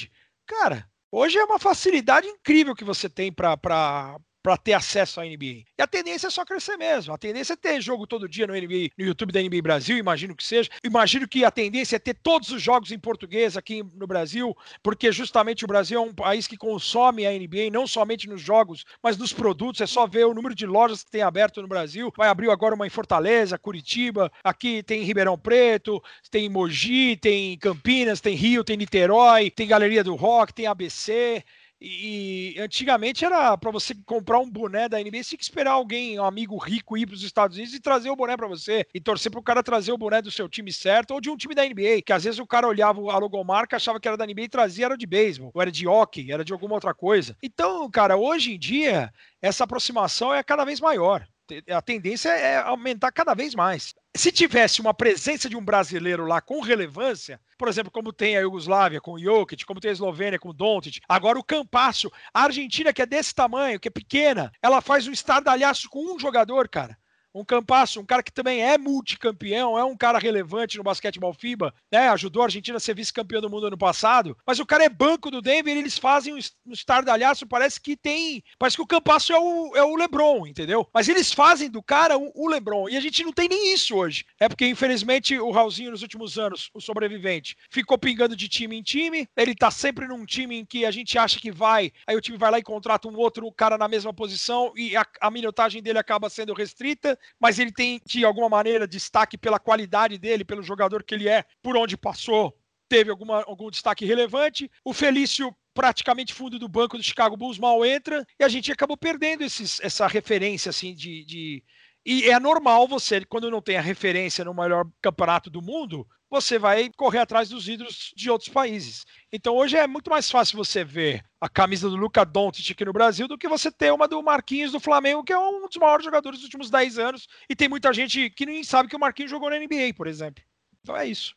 [0.48, 5.64] Cara, Hoje é uma facilidade incrível que você tem para para ter acesso à NBA.
[5.78, 7.14] E a tendência é só crescer mesmo.
[7.14, 10.36] A tendência é ter jogo todo dia no NBA, no YouTube da NBA Brasil, imagino
[10.36, 10.70] que seja.
[10.84, 15.12] Imagino que a tendência é ter todos os jogos em português aqui no Brasil, porque
[15.12, 19.18] justamente o Brasil é um país que consome a NBA, não somente nos jogos, mas
[19.18, 19.82] nos produtos.
[19.82, 22.12] É só ver o número de lojas que tem aberto no Brasil.
[22.18, 28.22] Vai abrir agora uma em Fortaleza, Curitiba, aqui tem Ribeirão Preto, tem Mogi, tem Campinas,
[28.22, 31.44] tem Rio, tem Niterói, tem Galeria do Rock, tem ABC.
[31.82, 36.20] E, antigamente era para você comprar um boné da NBA, você tinha que esperar alguém,
[36.20, 38.86] um amigo rico, ir para os Estados Unidos e trazer o boné para você.
[38.94, 41.36] E torcer para o cara trazer o boné do seu time certo ou de um
[41.36, 42.04] time da NBA.
[42.06, 44.86] Que às vezes o cara olhava a logomarca, achava que era da NBA e trazia
[44.86, 47.36] era de beisebol, ou era de hockey, era de alguma outra coisa.
[47.42, 49.12] Então, cara, hoje em dia,
[49.42, 51.26] essa aproximação é cada vez maior
[51.70, 53.94] a tendência é aumentar cada vez mais.
[54.16, 58.42] Se tivesse uma presença de um brasileiro lá com relevância, por exemplo, como tem a
[58.42, 62.44] Iugoslávia com o Jokic, como tem a Eslovênia com o Doncic, agora o Campasso, a
[62.44, 66.68] Argentina que é desse tamanho, que é pequena, ela faz um estardalhaço com um jogador,
[66.68, 66.98] cara
[67.34, 71.74] um Campasso, um cara que também é multicampeão, é um cara relevante no basquetebol FIBA,
[71.92, 72.10] né?
[72.10, 75.30] Ajudou a Argentina a ser vice-campeão do mundo ano passado, mas o cara é banco
[75.30, 78.44] do Denver eles fazem um estardalhaço, parece que tem.
[78.58, 80.88] Parece que o Campasso é o, é o Lebron, entendeu?
[80.94, 82.90] Mas eles fazem do cara o, o Lebron.
[82.90, 84.26] E a gente não tem nem isso hoje.
[84.40, 88.82] É porque, infelizmente, o Raulzinho, nos últimos anos, o sobrevivente, ficou pingando de time em
[88.82, 89.28] time.
[89.36, 92.38] Ele tá sempre num time em que a gente acha que vai, aí o time
[92.38, 96.00] vai lá e contrata um outro cara na mesma posição e a, a minutagem dele
[96.00, 101.04] acaba sendo restrita mas ele tem, de alguma maneira, destaque pela qualidade dele, pelo jogador
[101.04, 102.56] que ele é, por onde passou,
[102.88, 104.70] teve alguma, algum destaque relevante.
[104.84, 108.98] O Felício praticamente fundo do banco do Chicago Bulls mal entra e a gente acabou
[108.98, 111.64] perdendo esses, essa referência assim de, de,
[112.06, 116.58] e é normal você quando não tem a referência no maior campeonato do mundo você
[116.58, 119.06] vai correr atrás dos ídolos de outros países.
[119.32, 122.94] Então hoje é muito mais fácil você ver a camisa do Luca Doncic aqui no
[122.94, 126.06] Brasil do que você ter uma do Marquinhos do Flamengo, que é um dos maiores
[126.06, 129.30] jogadores dos últimos 10 anos, e tem muita gente que nem sabe que o Marquinhos
[129.30, 130.42] jogou na NBA, por exemplo.
[130.82, 131.36] Então é isso.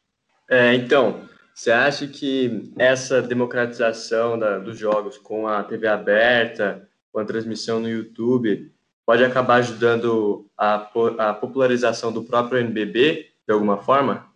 [0.49, 7.19] É, então, você acha que essa democratização da, dos jogos com a TV aberta, com
[7.19, 8.71] a transmissão no YouTube,
[9.05, 10.89] pode acabar ajudando a,
[11.19, 14.33] a popularização do próprio NBB de alguma forma?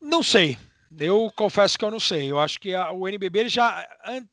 [0.00, 0.56] Não sei.
[0.98, 2.30] Eu confesso que eu não sei.
[2.30, 3.86] Eu acho que a, o NBB já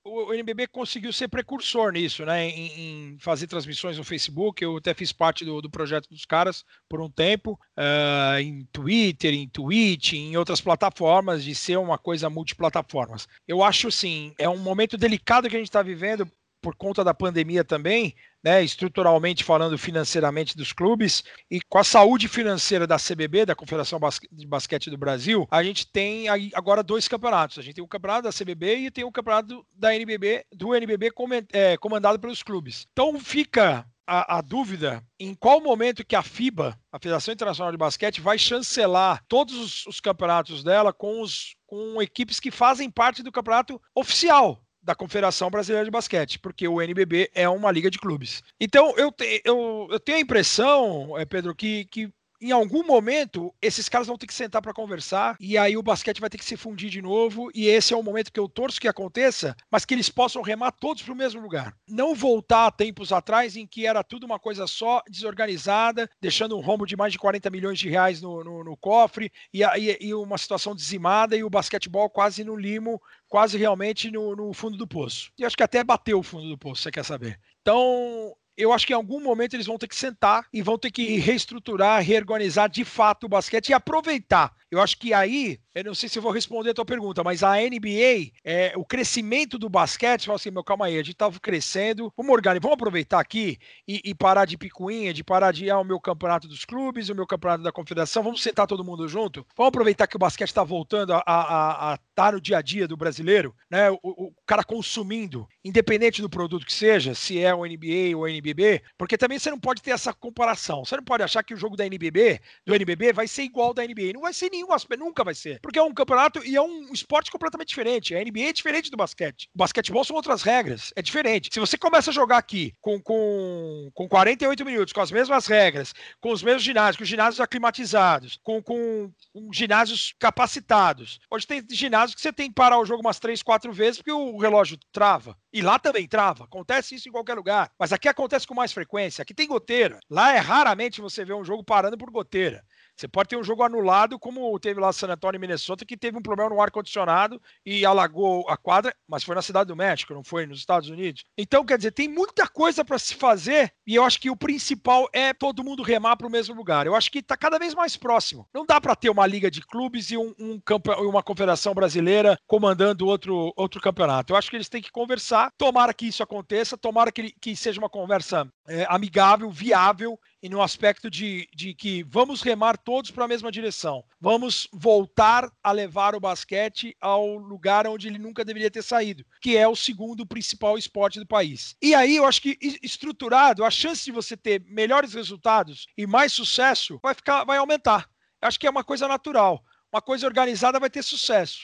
[0.04, 2.48] o NBB conseguiu ser precursor nisso, né?
[2.48, 4.64] Em, em, fazer transmissões no Facebook.
[4.64, 9.34] Eu até fiz parte do, do projeto dos caras por um tempo, uh, em Twitter,
[9.34, 13.28] em Twitch, em outras plataformas, de ser uma coisa multiplataformas.
[13.48, 16.30] Eu acho assim, é um momento delicado que a gente está vivendo
[16.66, 22.28] por conta da pandemia também, né, estruturalmente falando financeiramente dos clubes, e com a saúde
[22.28, 24.00] financeira da CBB, da Confederação
[24.32, 27.60] de Basquete do Brasil, a gente tem agora dois campeonatos.
[27.60, 31.12] A gente tem o campeonato da CBB e tem o campeonato da NBB, do NBB
[31.54, 32.88] é, comandado pelos clubes.
[32.92, 37.78] Então fica a, a, dúvida em qual momento que a FIBA, a Federação Internacional de
[37.78, 43.22] Basquete, vai chancelar todos os, os campeonatos dela com, os, com equipes que fazem parte
[43.22, 47.98] do campeonato oficial da Confederação Brasileira de Basquete, porque o NBB é uma liga de
[47.98, 48.44] clubes.
[48.60, 53.54] Então, eu, te, eu, eu tenho a impressão, é, Pedro, que, que em algum momento,
[53.62, 56.46] esses caras vão ter que sentar para conversar e aí o basquete vai ter que
[56.46, 57.50] se fundir de novo.
[57.54, 60.72] E esse é o momento que eu torço que aconteça, mas que eles possam remar
[60.72, 61.76] todos para o mesmo lugar.
[61.88, 66.62] Não voltar a tempos atrás em que era tudo uma coisa só, desorganizada, deixando um
[66.62, 70.14] rombo de mais de 40 milhões de reais no, no, no cofre e, e, e,
[70.14, 74.88] uma situação dizimada e o basquetebol quase no limo, quase realmente no, no fundo do
[74.88, 75.32] poço.
[75.38, 77.40] E acho que até bateu o fundo do poço, você quer saber.
[77.62, 80.92] Então, eu acho que em algum momento eles vão ter que sentar e vão ter
[80.92, 84.54] que reestruturar, reorganizar de fato o basquete e aproveitar.
[84.76, 87.44] Eu acho que aí, eu não sei se eu vou responder a tua pergunta, mas
[87.44, 91.40] a NBA, é, o crescimento do basquete, fala assim, meu, calma aí, a gente estava
[91.40, 93.58] crescendo, vamos organizar, vamos aproveitar aqui
[93.88, 97.16] e, e, parar de picuinha, de parar de ir ao meu campeonato dos clubes, o
[97.16, 100.64] meu campeonato da confederação, vamos sentar todo mundo junto, vamos aproveitar que o basquete está
[100.64, 103.90] voltando a estar tá no dia a dia do brasileiro, né?
[103.92, 108.28] O, o, cara consumindo, independente do produto que seja, se é o NBA ou o
[108.28, 110.86] NBB, porque também você não pode ter essa comparação.
[110.86, 113.74] Você não pode achar que o jogo da NBB, do NBB, vai ser igual ao
[113.74, 114.14] da NBA.
[114.14, 115.60] Não vai ser nenhum aspecto, nunca vai ser.
[115.62, 118.16] Porque é um campeonato e é um esporte completamente diferente.
[118.16, 119.50] A NBA é diferente do basquete.
[119.54, 121.50] O basquetebol são outras regras, é diferente.
[121.52, 125.94] Se você começa a jogar aqui com, com, com 48 minutos, com as mesmas regras,
[126.20, 131.20] com os mesmos ginásios, com ginásios aclimatizados, com, com, com ginásios capacitados.
[131.30, 134.12] Hoje tem ginásios que você tem que parar o jogo umas 3, 4 vezes porque
[134.12, 135.38] o relógio trava.
[135.52, 136.44] E lá também trava.
[136.44, 137.72] Acontece isso em qualquer lugar.
[137.80, 139.22] Mas aqui acontece com mais frequência.
[139.22, 140.00] Aqui tem goteira.
[140.10, 142.64] Lá é raramente você vê um jogo parando por goteira.
[142.96, 146.18] Você pode ter um jogo anulado, como teve lá San Antonio e Minnesota, que teve
[146.18, 150.24] um problema no ar-condicionado e alagou a quadra, mas foi na Cidade do México, não
[150.24, 151.26] foi nos Estados Unidos.
[151.38, 155.10] Então, quer dizer, tem muita coisa para se fazer e eu acho que o principal
[155.12, 156.88] é todo mundo remar para o mesmo lugar.
[156.88, 158.48] Eu acho que está cada vez mais próximo.
[158.54, 160.62] Não dá para ter uma liga de clubes e um, um
[161.00, 164.34] uma confederação brasileira comandando outro, outro campeonato.
[164.34, 165.52] Eu acho que eles têm que conversar.
[165.58, 170.62] Tomara que isso aconteça, tomara que, que seja uma conversa é, amigável, viável e no
[170.62, 174.04] aspecto de, de que vamos remar todos para a mesma direção.
[174.22, 179.58] Vamos voltar a levar o basquete ao lugar onde ele nunca deveria ter saído, que
[179.58, 181.76] é o segundo principal esporte do país.
[181.82, 186.32] E aí eu acho que estruturado, a chance de você ter melhores resultados e mais
[186.32, 188.08] sucesso vai ficar, vai aumentar.
[188.40, 189.64] Eu acho que é uma coisa natural.
[189.92, 191.62] Uma coisa organizada vai ter sucesso.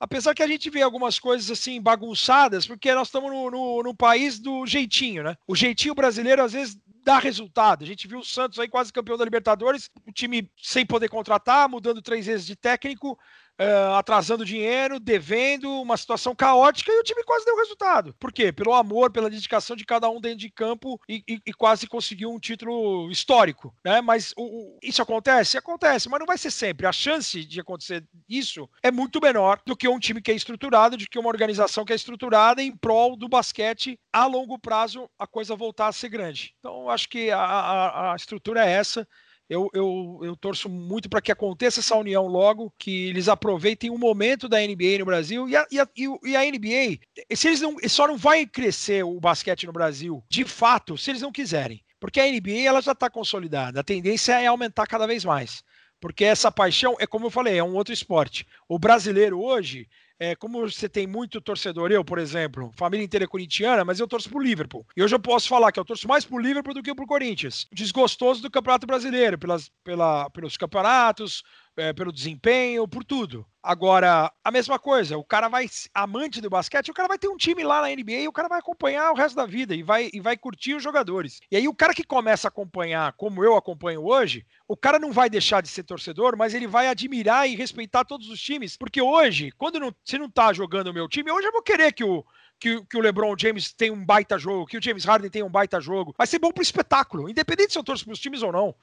[0.00, 3.94] Apesar que a gente vê algumas coisas assim bagunçadas, porque nós estamos no, no, no,
[3.94, 5.36] país do jeitinho, né?
[5.46, 7.84] O jeitinho brasileiro às vezes dá resultado.
[7.84, 11.68] A gente viu o Santos aí quase campeão da Libertadores, o time sem poder contratar,
[11.68, 13.18] mudando três vezes de técnico,
[13.60, 18.14] uh, atrasando dinheiro, devendo, uma situação caótica e o time quase deu resultado.
[18.18, 18.52] Por quê?
[18.52, 22.30] Pelo amor, pela dedicação de cada um dentro de campo e, e, e quase conseguiu
[22.30, 24.00] um título histórico, né?
[24.00, 25.56] Mas o, o, isso acontece?
[25.56, 26.86] Acontece, mas não vai ser sempre.
[26.86, 30.96] A chance de acontecer isso é muito menor do que um time que é estruturado,
[30.96, 35.26] do que uma organização que é estruturada em prol do basquete a longo prazo a
[35.26, 36.54] coisa voltar a ser grande.
[36.58, 39.06] Então, acho que a, a, a estrutura é essa
[39.48, 43.98] eu, eu, eu torço muito para que aconteça essa união logo, que eles aproveitem o
[43.98, 45.88] momento da NBA no Brasil e a, e a,
[46.24, 46.98] e a NBA,
[47.36, 51.22] se eles não, só não vai crescer o basquete no Brasil, de fato, se eles
[51.22, 51.82] não quiserem.
[52.00, 55.62] Porque a NBA ela já está consolidada, a tendência é aumentar cada vez mais.
[56.00, 58.46] Porque essa paixão, é como eu falei, é um outro esporte.
[58.68, 59.88] O brasileiro hoje,
[60.18, 64.06] é, como você tem muito torcedor, eu, por exemplo, família inteira é corintiana, mas eu
[64.06, 64.86] torço pro Liverpool.
[64.96, 67.66] E hoje eu posso falar que eu torço mais pro Liverpool do que pro Corinthians.
[67.72, 71.42] Desgostoso do Campeonato Brasileiro, pelas, pela, pelos campeonatos,
[71.76, 73.46] é, pelo desempenho, por tudo.
[73.62, 77.36] Agora, a mesma coisa, o cara vai, amante do basquete, o cara vai ter um
[77.36, 80.10] time lá na NBA e o cara vai acompanhar o resto da vida e vai,
[80.12, 81.40] e vai curtir os jogadores.
[81.50, 85.12] E aí, o cara que começa a acompanhar, como eu acompanho hoje, o cara não
[85.12, 88.76] vai deixar de ser torcedor, mas ele vai admirar e respeitar todos os times.
[88.76, 91.92] Porque hoje, quando não, você não tá jogando o meu time, hoje eu vou querer
[91.92, 92.22] que o,
[92.58, 95.50] que, que, o LeBron James tenha um baita jogo, que o James Harden tenha um
[95.50, 96.14] baita jogo.
[96.16, 98.74] Vai ser bom pro espetáculo, independente se eu torço pros times ou não.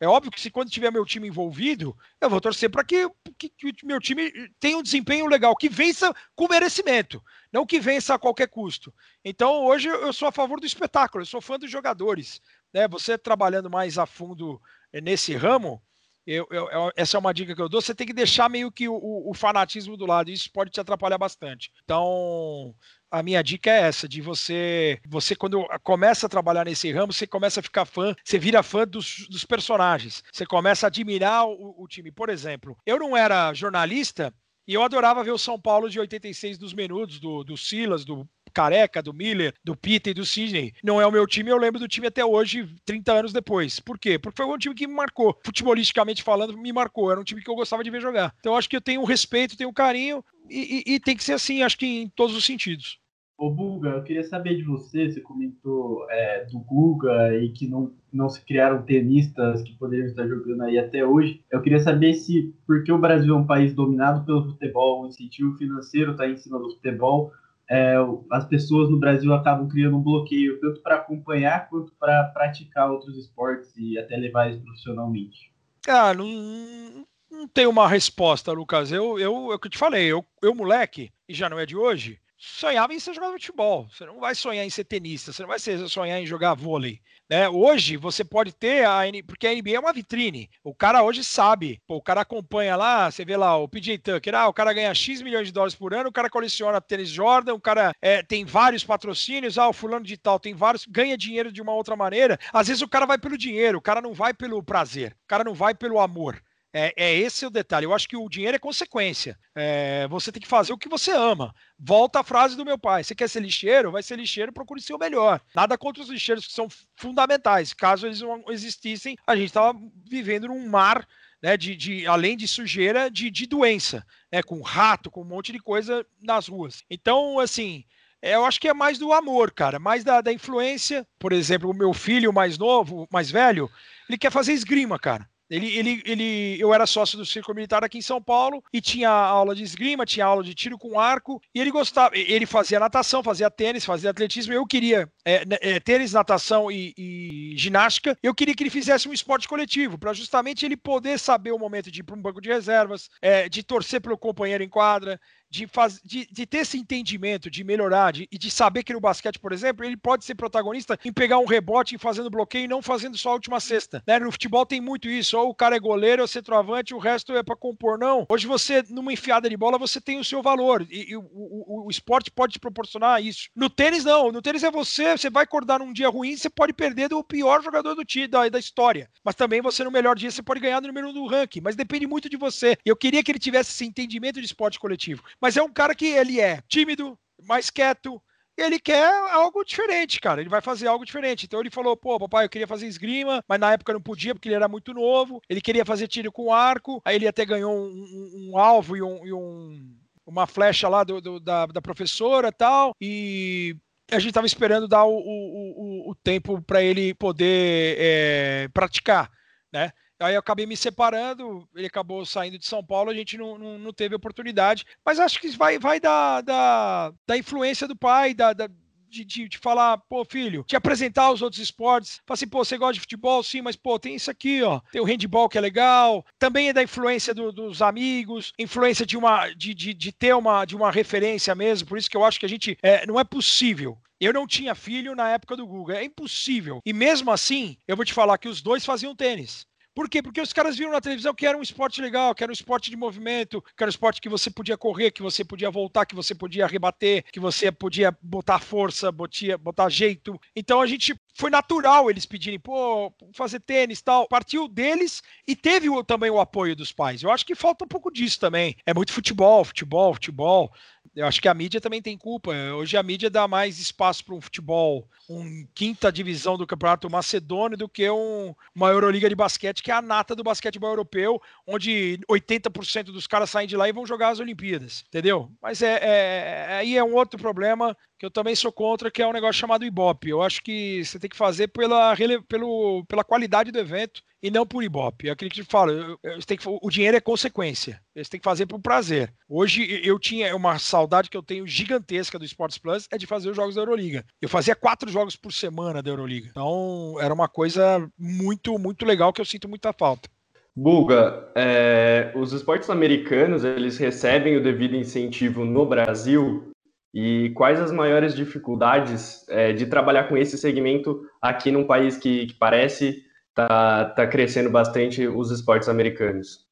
[0.00, 3.50] É óbvio que se quando tiver meu time envolvido, eu vou torcer para que, que,
[3.50, 7.22] que, o meu time tenha um desempenho legal, que vença com merecimento,
[7.52, 8.94] não que vença a qualquer custo.
[9.22, 12.40] Então, hoje eu sou a favor do espetáculo, eu sou fã dos jogadores.
[12.72, 12.88] Né?
[12.88, 14.58] Você trabalhando mais a fundo
[15.02, 15.82] nesse ramo,
[16.26, 17.80] eu, eu, essa é uma dica que eu dou.
[17.80, 18.94] Você tem que deixar meio que o,
[19.28, 20.30] o, fanatismo do lado.
[20.30, 21.72] Isso pode te atrapalhar bastante.
[21.82, 22.74] Então,
[23.10, 27.26] a minha dica é essa: de você, você quando começa a trabalhar nesse ramo, você
[27.26, 30.22] começa a ficar fã, você vira fã dos, dos personagens.
[30.32, 32.12] Você começa a admirar o, o time.
[32.12, 34.32] Por exemplo, eu não era jornalista.
[34.68, 38.28] E eu adorava ver o São Paulo de 86 dos menudos, do, do Silas, do
[38.50, 40.72] Careca, do Miller, do Peter e do Sidney.
[40.82, 43.80] Não é o meu time, eu lembro do time até hoje, 30 anos depois.
[43.80, 44.18] Por quê?
[44.18, 45.38] Porque foi um time que me marcou.
[45.44, 47.10] Futebolisticamente falando, me marcou.
[47.10, 48.34] Era um time que eu gostava de ver jogar.
[48.40, 51.24] Então acho que eu tenho um respeito, tenho um carinho e, e, e tem que
[51.24, 53.00] ser assim, acho que em todos os sentidos.
[53.40, 57.90] Ô Buga, eu queria saber de você, você comentou é, do Guga e que não,
[58.12, 61.42] não se criaram tenistas que poderiam estar jogando aí até hoje.
[61.50, 65.56] Eu queria saber se, porque o Brasil é um país dominado pelo futebol, o incentivo
[65.56, 67.32] financeiro está em cima do futebol,
[67.70, 67.94] é,
[68.32, 73.16] as pessoas no Brasil acabam criando um bloqueio, tanto para acompanhar quanto para praticar outros
[73.16, 75.52] esportes e até levar eles profissionalmente?
[75.80, 78.90] Cara, não, não tem uma resposta, Lucas.
[78.90, 81.76] Eu, eu, é que eu te falei, eu, eu, moleque, e já não é de
[81.76, 83.86] hoje, sonhava em ser jogador de futebol.
[83.92, 86.98] Você não vai sonhar em ser tenista, você não vai sonhar em jogar vôlei.
[87.28, 87.48] Né?
[87.48, 90.48] Hoje você pode ter a porque a NBA é uma vitrine.
[90.64, 94.34] O cara hoje sabe, pô, o cara acompanha lá, você vê lá o PJ Tucker,
[94.34, 97.54] ah, o cara ganha X milhões de dólares por ano, o cara coleciona tênis Jordan,
[97.54, 101.52] o cara é, tem vários patrocínios, ah, o fulano de tal tem vários, ganha dinheiro
[101.52, 102.38] de uma outra maneira.
[102.52, 105.44] Às vezes o cara vai pelo dinheiro, o cara não vai pelo prazer, o cara
[105.44, 106.42] não vai pelo amor.
[106.72, 107.84] É, é, esse o detalhe.
[107.84, 109.38] Eu acho que o dinheiro é consequência.
[109.54, 111.52] É, você tem que fazer o que você ama.
[111.78, 113.90] Volta a frase do meu pai: você quer ser lixeiro?
[113.90, 115.40] Vai ser lixeiro, procure ser o melhor.
[115.54, 117.72] Nada contra os lixeiros que são fundamentais.
[117.72, 121.06] Caso eles não existissem, a gente estava vivendo num mar.
[121.42, 125.52] Né, de, de, além de sujeira, de, de doença, né, com rato, com um monte
[125.52, 126.84] de coisa nas ruas.
[126.90, 127.82] Então, assim,
[128.20, 131.06] é, eu acho que é mais do amor, cara, mais da, da influência.
[131.18, 133.70] Por exemplo, o meu filho mais novo, mais velho,
[134.06, 135.29] ele quer fazer esgrima, cara.
[135.50, 139.10] Ele, ele, ele, eu era sócio do Círculo Militar aqui em São Paulo e tinha
[139.10, 142.16] aula de esgrima, tinha aula de tiro com arco e ele gostava.
[142.16, 144.52] Ele fazia natação, fazia tênis, fazia atletismo.
[144.52, 148.16] Eu queria é, né, é, tênis, natação e, e, ginástica.
[148.22, 151.90] Eu queria que ele fizesse um esporte coletivo para justamente ele poder saber o momento
[151.90, 155.20] de ir para um banco de reservas, é, de torcer pelo companheiro em quadra,
[155.50, 159.00] de, faz, de, de, ter esse entendimento, de melhorar, de, e de saber que no
[159.00, 162.68] basquete, por exemplo, ele pode ser protagonista em pegar um rebote, em fazendo bloqueio e
[162.68, 164.02] não fazendo só a última cesta.
[164.06, 164.18] Né?
[164.18, 167.42] No futebol tem muito isso, ou o cara é goleiro, ou centroavante, o resto é
[167.42, 168.26] para compor, não.
[168.28, 171.86] Hoje você, numa enfiada de bola, você tem o seu valor, e, e o, o,
[171.86, 173.48] o, esporte pode te proporcionar isso.
[173.56, 174.30] No tênis, não.
[174.30, 177.62] No tênis é você, você vai acordar num dia ruim, você pode perder do pior
[177.62, 179.10] jogador do time, da, da história.
[179.24, 181.74] Mas também você, no melhor dia, você pode ganhar no número um do ranking, mas
[181.74, 182.76] depende muito de você.
[182.84, 185.22] E eu queria que ele tivesse esse entendimento de esporte coletivo.
[185.40, 188.22] Mas é um cara que ele é tímido, mais quieto,
[188.56, 190.40] ele quer algo diferente, cara.
[190.40, 191.46] Ele vai fazer algo diferente.
[191.46, 194.48] Então ele falou: pô, papai, eu queria fazer esgrima, mas na época não podia porque
[194.48, 195.40] ele era muito novo.
[195.48, 199.02] Ele queria fazer tiro com arco, aí ele até ganhou um, um, um alvo e,
[199.02, 202.94] um, e um, uma flecha lá do, do, da, da professora tal.
[203.00, 203.76] E
[204.10, 209.30] a gente estava esperando dar o, o, o, o tempo para ele poder é, praticar,
[209.72, 209.92] né?
[210.20, 213.78] Aí eu acabei me separando, ele acabou saindo de São Paulo, a gente não, não,
[213.78, 214.84] não teve oportunidade.
[215.04, 218.68] Mas acho que vai, vai da, da, da influência do pai, da, da
[219.10, 222.20] de, de, de, falar, pô, filho, te apresentar os outros esportes.
[222.24, 223.42] Fala assim, pô, você gosta de futebol?
[223.42, 224.80] Sim, mas, pô, tem isso aqui, ó.
[224.92, 226.24] Tem o handball que é legal.
[226.38, 230.64] Também é da influência do, dos amigos, influência de uma, de, de, de, ter uma,
[230.64, 231.88] de uma referência mesmo.
[231.88, 233.98] Por isso que eu acho que a gente, é, não é possível.
[234.20, 236.80] Eu não tinha filho na época do Google, é impossível.
[236.84, 239.66] E mesmo assim, eu vou te falar que os dois faziam tênis.
[240.00, 240.22] Por quê?
[240.22, 242.88] Porque os caras viram na televisão que era um esporte legal, que era um esporte
[242.88, 246.14] de movimento, que era um esporte que você podia correr, que você podia voltar, que
[246.14, 250.40] você podia rebater, que você podia botar força, botia, botar jeito.
[250.56, 254.28] Então a gente foi natural eles pedirem, pô, fazer tênis tal.
[254.28, 257.22] Partiu deles e teve também o apoio dos pais.
[257.22, 258.76] Eu acho que falta um pouco disso também.
[258.84, 260.72] É muito futebol, futebol, futebol.
[261.14, 262.52] Eu acho que a mídia também tem culpa.
[262.52, 267.76] Hoje a mídia dá mais espaço para um futebol, um quinta divisão do campeonato macedônio
[267.76, 272.20] do que um, uma Euroliga de basquete, que é a nata do basquetebol europeu, onde
[272.30, 275.50] 80% dos caras saem de lá e vão jogar as Olimpíadas, entendeu?
[275.60, 279.26] Mas é, é, aí é um outro problema que eu também sou contra, que é
[279.26, 280.28] um negócio chamado Ibope.
[280.28, 282.14] Eu acho que você tem que fazer pela,
[282.46, 285.28] pelo, pela qualidade do evento e não por Ibope.
[285.28, 287.98] É aquilo que eu falo, tem que, o dinheiro é consequência.
[288.14, 289.32] Você tem que fazer por prazer.
[289.48, 293.48] Hoje eu tinha uma saudade que eu tenho gigantesca do Sports Plus, é de fazer
[293.48, 294.22] os jogos da Euroliga.
[294.38, 296.48] Eu fazia quatro jogos por semana da Euroliga.
[296.50, 300.28] Então era uma coisa muito, muito legal que eu sinto muita falta.
[300.76, 306.69] Buga, é, os esportes americanos eles recebem o devido incentivo no Brasil
[307.12, 312.46] e quais as maiores dificuldades é, de trabalhar com esse segmento aqui num país que,
[312.46, 316.66] que parece tá, tá crescendo bastante os esportes americanos?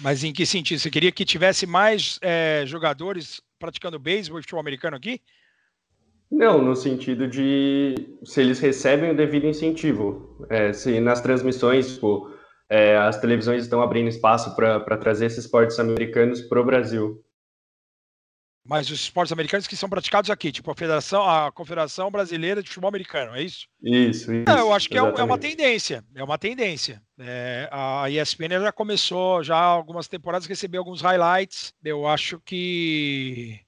[0.00, 0.80] Mas em que sentido?
[0.80, 5.20] Você queria que tivesse mais é, jogadores praticando beisebol e futebol americano aqui?
[6.30, 7.94] Não, no sentido de
[8.24, 10.36] se eles recebem o devido incentivo.
[10.50, 12.28] É, se nas transmissões, tipo,
[12.68, 17.22] é, as televisões estão abrindo espaço para trazer esses esportes americanos para o Brasil.
[18.66, 22.68] Mas os esportes americanos que são praticados aqui, tipo a Federação, a Confederação Brasileira de
[22.68, 23.66] Futebol Americano, é isso?
[23.82, 24.50] Isso, isso.
[24.50, 27.02] É, eu acho que é, é, uma tendência, é uma tendência.
[27.18, 31.74] É, a ESPN já começou já algumas temporadas receber alguns highlights.
[31.84, 33.60] Eu acho que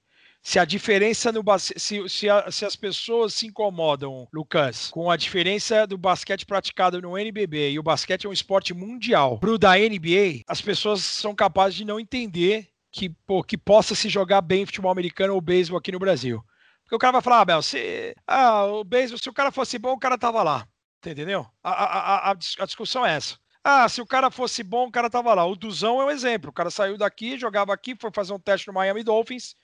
[0.47, 5.17] se a diferença no se, se, a, se, as pessoas se incomodam, Lucas, com a
[5.17, 9.75] diferença do basquete praticado no NBB e o basquete é um esporte mundial pro da
[9.75, 14.65] NBA, as pessoas são capazes de não entender que, pô, que possa se jogar bem
[14.65, 16.43] futebol americano ou beisebol aqui no Brasil.
[16.83, 19.77] Porque o cara vai falar, ah, Bel, se, ah, o beisebol, se o cara fosse
[19.77, 20.67] bom, o cara tava lá.
[21.05, 21.45] Entendeu?
[21.63, 23.37] A, a, a, a discussão é essa.
[23.63, 25.45] Ah, se o cara fosse bom, o cara tava lá.
[25.45, 26.49] O Duzão é um exemplo.
[26.49, 29.55] O cara saiu daqui, jogava aqui, foi fazer um teste no Miami Dolphins,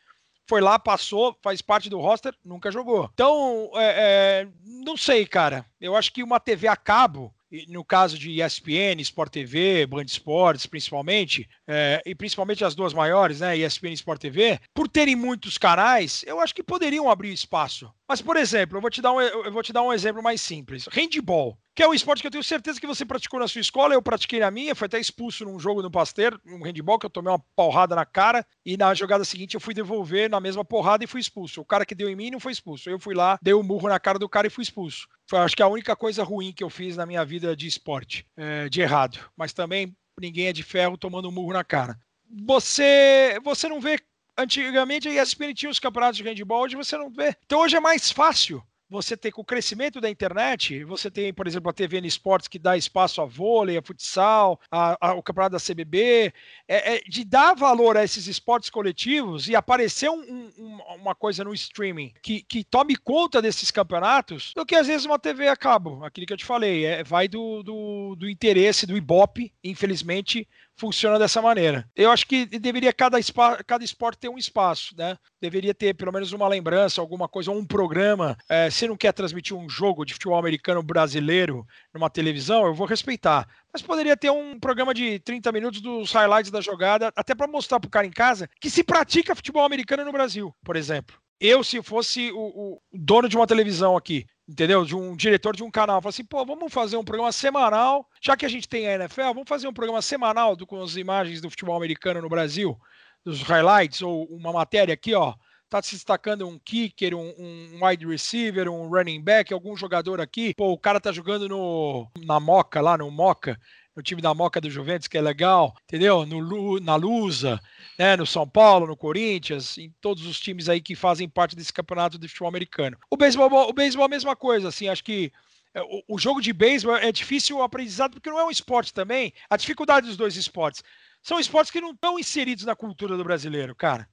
[0.46, 3.10] foi lá, passou, faz parte do roster, nunca jogou.
[3.14, 4.48] Então, é, é,
[4.84, 5.66] não sei, cara.
[5.80, 7.34] Eu acho que uma TV a cabo,
[7.68, 13.40] no caso de ESPN, Sport TV, Band Esportes, principalmente, é, e principalmente as duas maiores,
[13.40, 17.92] né, ESPN e Sport TV, por terem muitos canais, eu acho que poderiam abrir espaço.
[18.08, 20.42] Mas, por exemplo, eu vou te dar um, eu vou te dar um exemplo mais
[20.42, 20.88] simples.
[20.92, 23.94] Handball, que é um esporte que eu tenho certeza que você praticou na sua escola,
[23.94, 27.10] eu pratiquei na minha, foi até expulso num jogo no Pasteur, um handball, que eu
[27.10, 31.04] tomei uma porrada na cara, e na jogada seguinte eu fui devolver na mesma porrada
[31.04, 31.62] e fui expulso.
[31.62, 32.90] O cara que deu em mim não foi expulso.
[32.90, 35.08] Eu fui lá, dei um murro na cara do cara e fui expulso.
[35.28, 38.26] Foi, acho que a única coisa ruim que eu fiz na minha vida de esporte,
[38.38, 39.20] é, de errado.
[39.36, 41.98] Mas também ninguém é de ferro tomando um murro na cara.
[42.46, 44.00] Você, você não vê
[44.38, 47.36] antigamente a ESPN tinha os campeonatos de handball, hoje você não vê.
[47.46, 51.48] Então hoje é mais fácil você tem com o crescimento da internet, você tem, por
[51.48, 55.24] exemplo, a TV N Esportes que dá espaço a vôlei, a futsal, a, a, o
[55.24, 56.34] campeonato da CBB,
[56.68, 61.44] é, é, de dar valor a esses esportes coletivos e aparecer um, um, uma coisa
[61.44, 65.56] no streaming que, que tome conta desses campeonatos, do que às vezes uma TV a
[65.56, 66.04] cabo.
[66.04, 70.48] Aquilo que eu te falei, é, vai do, do, do interesse do Ibope, infelizmente,
[70.78, 71.88] funciona dessa maneira.
[71.96, 73.18] Eu acho que deveria cada,
[73.66, 75.18] cada esporte ter um espaço, né?
[75.42, 78.38] Deveria ter pelo menos uma lembrança, alguma coisa, um programa.
[78.50, 82.88] É, se não quer transmitir um jogo de futebol americano brasileiro numa televisão, eu vou
[82.88, 83.48] respeitar.
[83.72, 87.80] Mas poderia ter um programa de 30 minutos dos highlights da jogada, até para mostrar
[87.80, 91.16] para o cara em casa que se pratica futebol americano no Brasil, por exemplo.
[91.40, 94.86] Eu, se fosse o, o dono de uma televisão aqui, entendeu?
[94.86, 96.02] De um diretor de um canal.
[96.02, 99.22] Fala assim, pô, vamos fazer um programa semanal, já que a gente tem a NFL,
[99.34, 102.78] vamos fazer um programa semanal do, com as imagens do futebol americano no Brasil,
[103.24, 105.34] dos highlights, ou uma matéria aqui, ó.
[105.70, 110.54] Tá se destacando um kicker, um, um wide receiver, um running back, algum jogador aqui.
[110.54, 113.60] Pô, o cara tá jogando no, na Moca, lá no Moca,
[113.96, 116.26] no time da Moca do Juventus, que é legal, entendeu?
[116.26, 117.60] No, na Lusa,
[117.98, 121.72] né, no São Paulo, no Corinthians, em todos os times aí que fazem parte desse
[121.72, 122.98] campeonato de futebol americano.
[123.10, 125.32] O beisebol, o beisebol é a mesma coisa, assim, acho que
[125.74, 128.94] é, o, o jogo de beisebol é difícil o aprendizado porque não é um esporte
[128.94, 129.34] também.
[129.50, 130.84] A dificuldade dos dois esportes
[131.22, 134.08] são esportes que não estão inseridos na cultura do brasileiro, cara.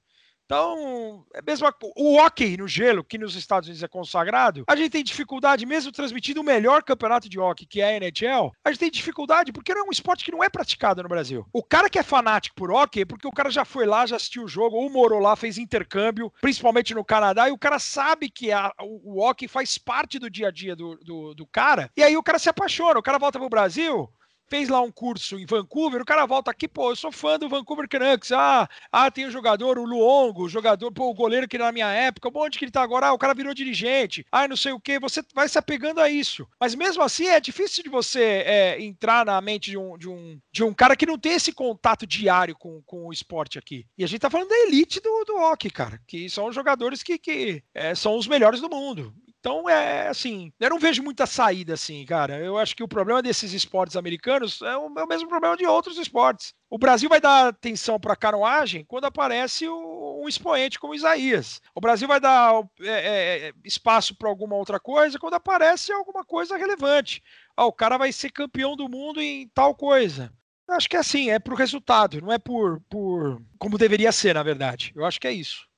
[0.51, 4.89] Então, é mesmo o hockey no gelo, que nos Estados Unidos é consagrado, a gente
[4.89, 8.79] tem dificuldade, mesmo transmitindo o melhor campeonato de hockey, que é a NHL, a gente
[8.81, 11.45] tem dificuldade porque não é um esporte que não é praticado no Brasil.
[11.53, 14.17] O cara que é fanático por hockey é porque o cara já foi lá, já
[14.17, 18.29] assistiu o jogo, ou morou lá, fez intercâmbio, principalmente no Canadá, e o cara sabe
[18.29, 21.89] que a, o, o hockey faz parte do dia a dia do, do, do cara,
[21.95, 24.11] e aí o cara se apaixona, o cara volta pro Brasil,
[24.51, 27.47] fez lá um curso em Vancouver, o cara volta aqui, pô, eu sou fã do
[27.47, 28.33] Vancouver Canucks.
[28.33, 31.89] Ah, ah tem o jogador, o Luongo, o jogador, pô, o goleiro que na minha
[31.89, 33.07] época, onde que ele tá agora?
[33.07, 34.25] Ah, o cara virou dirigente.
[34.29, 34.99] Ah, não sei o que.
[34.99, 36.45] Você vai se apegando a isso.
[36.59, 40.37] Mas mesmo assim, é difícil de você é, entrar na mente de um, de, um,
[40.51, 43.85] de um cara que não tem esse contato diário com, com o esporte aqui.
[43.97, 47.17] E a gente tá falando da elite do, do hockey, cara, que são jogadores que,
[47.17, 49.13] que é, são os melhores do mundo.
[49.41, 52.37] Então, é assim, eu não vejo muita saída assim, cara.
[52.37, 55.65] Eu acho que o problema desses esportes americanos é o, é o mesmo problema de
[55.65, 56.53] outros esportes.
[56.69, 61.59] O Brasil vai dar atenção para a canoagem quando aparece um expoente como Isaías.
[61.73, 66.23] O Brasil vai dar é, é, é espaço para alguma outra coisa quando aparece alguma
[66.23, 67.23] coisa relevante.
[67.57, 70.31] Ah, o cara vai ser campeão do mundo em tal coisa.
[70.69, 74.35] Eu acho que é assim, é pro resultado, não é por, por como deveria ser,
[74.35, 74.93] na verdade.
[74.95, 75.70] Eu acho que é isso.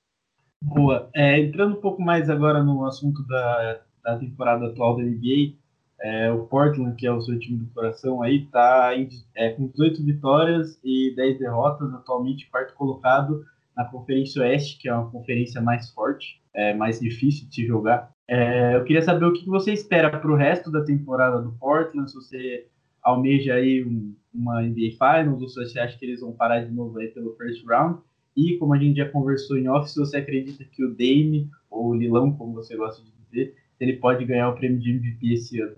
[0.64, 1.10] Boa.
[1.14, 5.58] É, entrando um pouco mais agora no assunto da, da temporada atual da NBA,
[6.02, 8.92] é, o Portland, que é o seu time do coração aí, está
[9.36, 13.44] é, com 18 vitórias e 10 derrotas, atualmente quarto colocado
[13.76, 18.12] na Conferência Oeste, que é uma conferência mais forte, é, mais difícil de se jogar.
[18.26, 22.10] É, eu queria saber o que você espera para o resto da temporada do Portland,
[22.10, 22.68] se você
[23.02, 26.72] almeja aí um, uma NBA Finals, ou se você acha que eles vão parar de
[26.72, 28.00] novo aí pelo first round,
[28.36, 31.90] e como a gente já conversou em off, se você acredita que o Dame, ou
[31.90, 35.62] o Lilão, como você gosta de dizer, ele pode ganhar o prêmio de MVP esse
[35.62, 35.76] ano.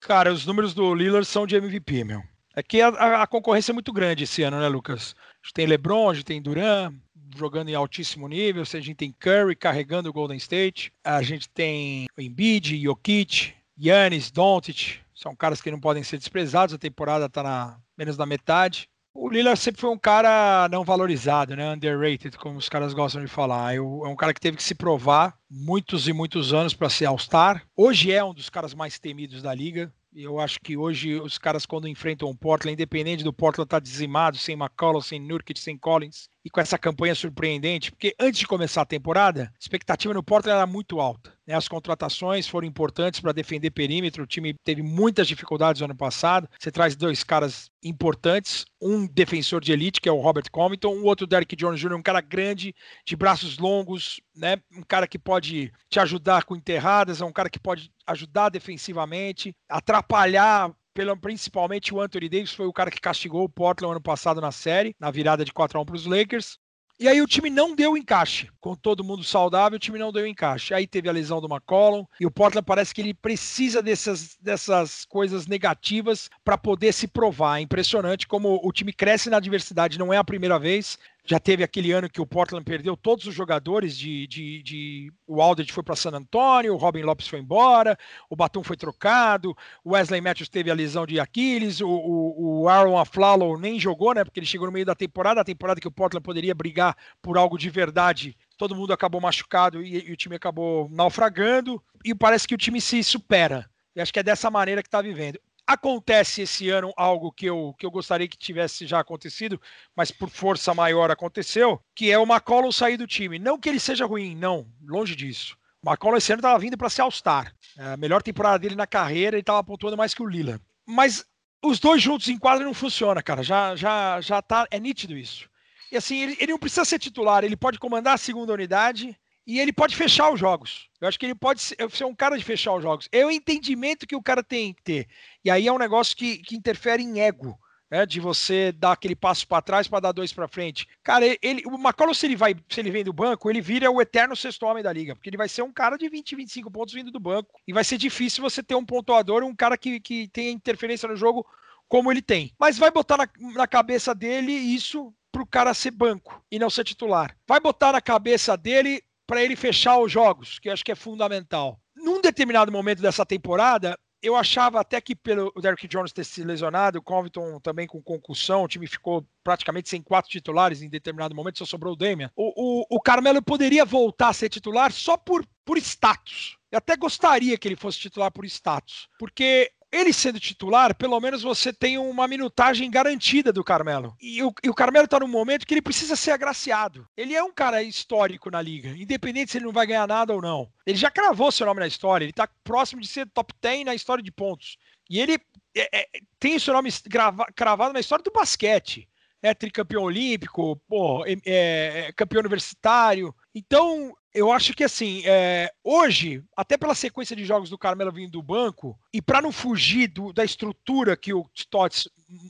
[0.00, 2.22] Cara, os números do Lillard são de MVP, meu.
[2.56, 5.16] É que a, a, concorrência é muito grande esse ano, né, Lucas?
[5.18, 6.92] A gente tem LeBron, a gente tem Duran
[7.36, 12.06] jogando em altíssimo nível, a gente tem Curry carregando o Golden State, a gente tem
[12.16, 17.42] o Embiid, Jokic, Yannis, Doncic, são caras que não podem ser desprezados, a temporada está
[17.42, 18.88] na menos da metade.
[19.16, 21.72] O Lillard sempre foi um cara não valorizado, né?
[21.72, 23.76] Underrated, como os caras gostam de falar.
[23.76, 27.64] é um cara que teve que se provar muitos e muitos anos para ser All-Star.
[27.76, 29.94] Hoje é um dos caras mais temidos da liga.
[30.12, 33.84] Eu acho que hoje os caras, quando enfrentam o Portland, independente do Portland estar tá
[33.84, 38.46] dizimado, sem McCollum, sem Nurkic, sem Collins, e com essa campanha surpreendente, porque antes de
[38.46, 41.32] começar a temporada, a expectativa no Portland era muito alta.
[41.46, 41.54] Né?
[41.54, 46.48] As contratações foram importantes para defender perímetro, o time teve muitas dificuldades no ano passado.
[46.58, 51.04] Você traz dois caras importantes, um defensor de elite, que é o Robert Covington, um
[51.04, 52.74] outro Derek Jones Jr., um cara grande,
[53.06, 54.58] de braços longos, né?
[54.70, 59.56] um cara que pode te ajudar com enterradas, é um cara que pode ajudar defensivamente,
[59.68, 64.40] atrapalhar pelo, principalmente o Anthony Davis foi o cara que castigou o Portland ano passado
[64.40, 66.58] na série, na virada de 4 a 1 para os Lakers.
[66.98, 68.48] E aí o time não deu encaixe.
[68.60, 70.72] Com todo mundo saudável, o time não deu encaixe.
[70.72, 75.04] Aí teve a lesão do McCollum e o Portland parece que ele precisa dessas, dessas
[75.04, 77.58] coisas negativas para poder se provar.
[77.58, 80.96] É impressionante como o time cresce na adversidade, não é a primeira vez.
[81.26, 84.26] Já teve aquele ano que o Portland perdeu todos os jogadores de.
[84.26, 85.12] de, de...
[85.26, 87.96] o Aldridge foi para San Antonio, o Robin Lopes foi embora,
[88.28, 92.68] o Batum foi trocado, o Wesley Matthews teve a lesão de Aquiles, o, o, o
[92.68, 94.22] Aaron Aflalo nem jogou, né?
[94.22, 97.38] Porque ele chegou no meio da temporada, a temporada que o Portland poderia brigar por
[97.38, 98.36] algo de verdade.
[98.58, 101.82] Todo mundo acabou machucado e, e o time acabou naufragando.
[102.04, 103.68] E parece que o time se supera.
[103.96, 105.40] E acho que é dessa maneira que está vivendo.
[105.66, 109.60] Acontece esse ano algo que eu, que eu gostaria que tivesse já acontecido,
[109.96, 113.38] mas por força maior aconteceu, que é o McCollum sair do time.
[113.38, 115.56] Não que ele seja ruim, não, longe disso.
[115.82, 117.54] O McCollum esse ano estava vindo para ser All-Star.
[117.78, 120.60] É a melhor temporada dele na carreira, ele estava pontuando mais que o Lila.
[120.86, 121.24] Mas
[121.62, 123.42] os dois juntos em quadra não funciona, cara.
[123.42, 125.48] Já, já, já tá, é nítido isso.
[125.90, 129.16] E assim, ele, ele não precisa ser titular, ele pode comandar a segunda unidade,
[129.46, 130.88] e ele pode fechar os jogos.
[131.00, 133.08] Eu acho que ele pode ser, um cara de fechar os jogos.
[133.12, 135.08] É o entendimento que o cara tem que ter.
[135.44, 137.58] E aí é um negócio que, que interfere em ego.
[137.90, 140.88] Né, de você dar aquele passo para trás para dar dois para frente.
[141.02, 144.00] Cara, ele, o McCollum, se ele vai, se ele vem do banco, ele vira o
[144.00, 146.94] eterno sexto homem da liga, porque ele vai ser um cara de 20, 25 pontos
[146.94, 147.60] vindo do banco.
[147.68, 151.14] E vai ser difícil você ter um pontuador, um cara que, que tenha interferência no
[151.14, 151.46] jogo
[151.86, 152.52] como ele tem.
[152.58, 156.84] Mas vai botar na, na cabeça dele isso pro cara ser banco e não ser
[156.84, 157.36] titular.
[157.46, 160.96] Vai botar na cabeça dele para ele fechar os jogos, que eu acho que é
[160.96, 161.80] fundamental.
[161.96, 166.98] Num determinado momento dessa temporada, eu achava até que pelo Derrick Jones ter se lesionado,
[166.98, 171.58] o Covington também com concussão, o time ficou praticamente sem quatro titulares em determinado momento,
[171.58, 172.30] só sobrou o Damian.
[172.34, 176.56] O, o, o Carmelo poderia voltar a ser titular só por, por status.
[176.72, 181.42] Eu até gostaria que ele fosse titular por status, porque ele sendo titular, pelo menos
[181.42, 184.16] você tem uma minutagem garantida do Carmelo.
[184.20, 187.06] E o, e o Carmelo está num momento que ele precisa ser agraciado.
[187.16, 190.42] Ele é um cara histórico na liga, independente se ele não vai ganhar nada ou
[190.42, 190.68] não.
[190.84, 193.94] Ele já cravou seu nome na história, ele está próximo de ser top 10 na
[193.94, 194.76] história de pontos.
[195.08, 195.38] E ele
[195.76, 199.08] é, é, tem seu nome grava, cravado na história do basquete.
[199.42, 203.34] É tricampeão olímpico, pô, é, é, campeão universitário.
[203.54, 208.32] Então, Eu acho que assim, é, hoje, até pela sequência de jogos do Carmelo vindo
[208.32, 212.08] do banco, e para não fugir do, da estrutura que o Stotts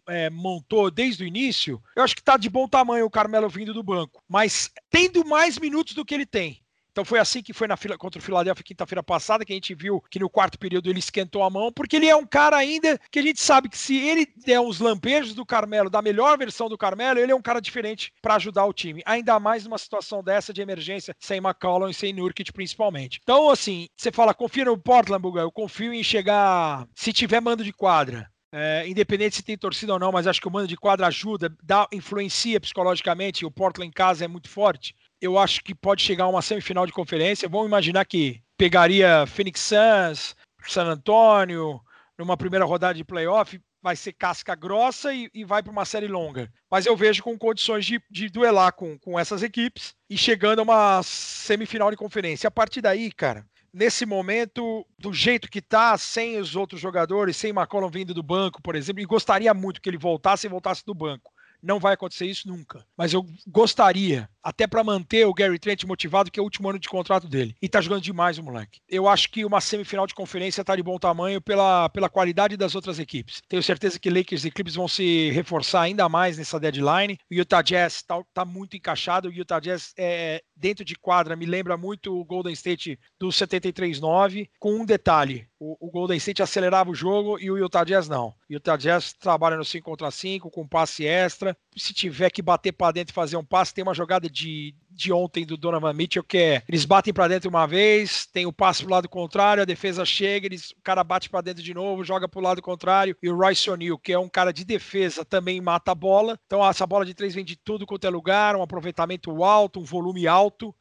[0.09, 3.75] é, montou desde o início, eu acho que está de bom tamanho o Carmelo vindo
[3.75, 4.23] do banco.
[4.27, 6.64] Mas tendo mais minutos do que ele tem.
[6.95, 9.75] Então foi assim que foi na fila contra o Philadelphia quinta-feira passada, que a gente
[9.75, 13.01] viu que no quarto período ele esquentou a mão, porque ele é um cara ainda
[13.11, 16.69] que a gente sabe que se ele der uns lampejos do Carmelo, da melhor versão
[16.69, 19.03] do Carmelo, ele é um cara diferente para ajudar o time.
[19.05, 23.19] Ainda mais numa situação dessa de emergência, sem McCollum e sem Nurkic principalmente.
[23.25, 27.65] Então, assim, você fala, confia no Portland, Buga, eu confio em chegar, se tiver mando
[27.65, 30.77] de quadra, é, independente se tem torcida ou não, mas acho que o mando de
[30.77, 33.45] quadra ajuda, dá, influencia psicologicamente.
[33.45, 36.87] O Portland em casa é muito forte eu acho que pode chegar a uma semifinal
[36.87, 37.49] de conferência.
[37.49, 41.81] Vamos imaginar que pegaria Phoenix Suns, San Antonio,
[42.19, 46.09] numa primeira rodada de playoff, vai ser casca grossa e, e vai para uma série
[46.09, 46.53] longa.
[46.71, 50.63] Mas eu vejo com condições de, de duelar com, com essas equipes e chegando a
[50.63, 52.49] uma semifinal de conferência.
[52.49, 57.51] A partir daí, cara, nesse momento, do jeito que tá, sem os outros jogadores, sem
[57.51, 60.95] McCollum vindo do banco, por exemplo, e gostaria muito que ele voltasse e voltasse do
[60.95, 61.34] banco.
[61.65, 62.85] Não vai acontecer isso nunca.
[62.97, 66.79] Mas eu gostaria, até para manter o Gary Trent motivado, que é o último ano
[66.79, 67.57] de contrato dele.
[67.63, 68.81] E tá jogando demais o moleque.
[68.87, 72.75] Eu acho que uma semifinal de conferência tá de bom tamanho pela, pela qualidade das
[72.75, 73.41] outras equipes.
[73.49, 77.19] Tenho certeza que Lakers e Clippers vão se reforçar ainda mais nessa deadline.
[77.31, 79.29] O Utah Jazz tá, tá muito encaixado.
[79.29, 84.49] O Utah Jazz é, dentro de quadra me lembra muito o Golden State do 73-9,
[84.59, 85.49] com um detalhe.
[85.67, 88.35] O, o, Golden State acelerava o jogo e o Utah Jazz não.
[88.51, 91.57] O Utah Jazz trabalha no 5 contra 5, com passe extra.
[91.75, 95.11] Se tiver que bater para dentro e fazer um passe, tem uma jogada de, de
[95.11, 98.83] ontem do Donovan Mitchell que é, eles batem para dentro uma vez, tem o passe
[98.83, 102.29] pro lado contrário, a defesa chega, eles, o cara bate para dentro de novo, joga
[102.29, 105.93] pro lado contrário, e o Royce O'Neal, que é um cara de defesa, também mata
[105.93, 106.39] a bola.
[106.45, 109.85] Então essa bola de três vem de tudo quanto é lugar, um aproveitamento alto, um
[109.85, 110.75] volume alto